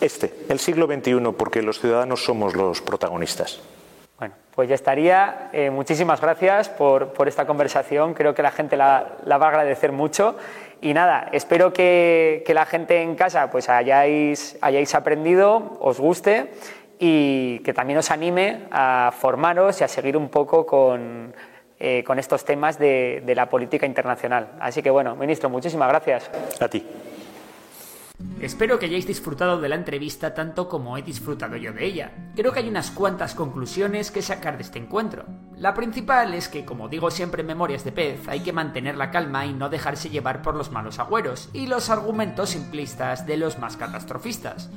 [0.00, 3.60] Este, el siglo XXI, porque los ciudadanos somos los protagonistas.
[4.18, 5.50] Bueno, pues ya estaría.
[5.52, 8.14] Eh, muchísimas gracias por, esta conversación.
[8.14, 10.36] Creo que la gente la, va a agradecer mucho.
[10.80, 16.50] Y nada, espero que, la gente en casa pues hayáis, hayáis aprendido, os guste
[17.04, 21.34] y que también os anime a formaros y a seguir un poco con,
[21.80, 24.52] eh, estos temas de, de la política internacional.
[24.60, 26.30] Así que bueno, ministro, muchísimas gracias.
[26.60, 26.86] A ti.
[28.40, 32.12] Espero que hayáis disfrutado de la entrevista tanto como he disfrutado yo de ella.
[32.36, 35.24] Creo que hay unas cuantas conclusiones que sacar de este encuentro.
[35.56, 39.10] La principal es que, como digo siempre en Memorias de Pez, hay que mantener la
[39.10, 43.58] calma y no dejarse llevar por los malos agüeros y los argumentos simplistas de los
[43.58, 44.70] más catastrofistas.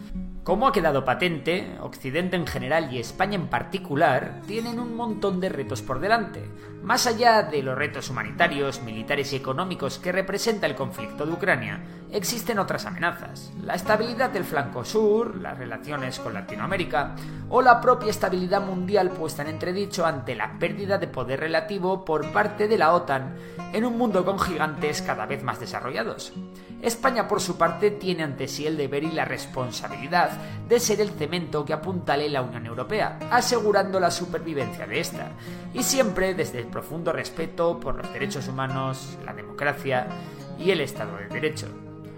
[0.46, 5.50] Como ha quedado patente, Occidente en general y España en particular tienen un montón de
[5.50, 6.48] retos por delante.
[6.84, 11.84] Más allá de los retos humanitarios, militares y económicos que representa el conflicto de Ucrania,
[12.12, 13.54] existen otras amenazas.
[13.64, 17.16] La estabilidad del flanco sur, las relaciones con Latinoamérica
[17.50, 22.32] o la propia estabilidad mundial puesta en entredicho ante la pérdida de poder relativo por
[22.32, 23.36] parte de la OTAN
[23.74, 26.34] en un mundo con gigantes cada vez más desarrollados.
[26.86, 30.30] España, por su parte, tiene ante sí el deber y la responsabilidad
[30.70, 35.32] de ser el cemento que apuntale la Unión Europea, asegurando la supervivencia de esta,
[35.74, 40.08] y siempre desde el profundo respeto por los derechos humanos, la democracia
[40.60, 41.68] y el Estado de Derecho.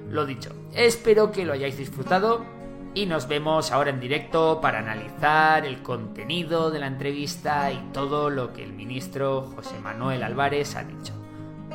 [0.09, 2.45] Lo dicho, espero que lo hayáis disfrutado
[2.93, 8.29] y nos vemos ahora en directo para analizar el contenido de la entrevista y todo
[8.29, 11.13] lo que el ministro José Manuel Álvarez ha dicho.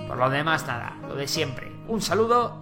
[0.06, 1.72] Por lo demás, nada, lo de siempre.
[1.88, 2.61] Un saludo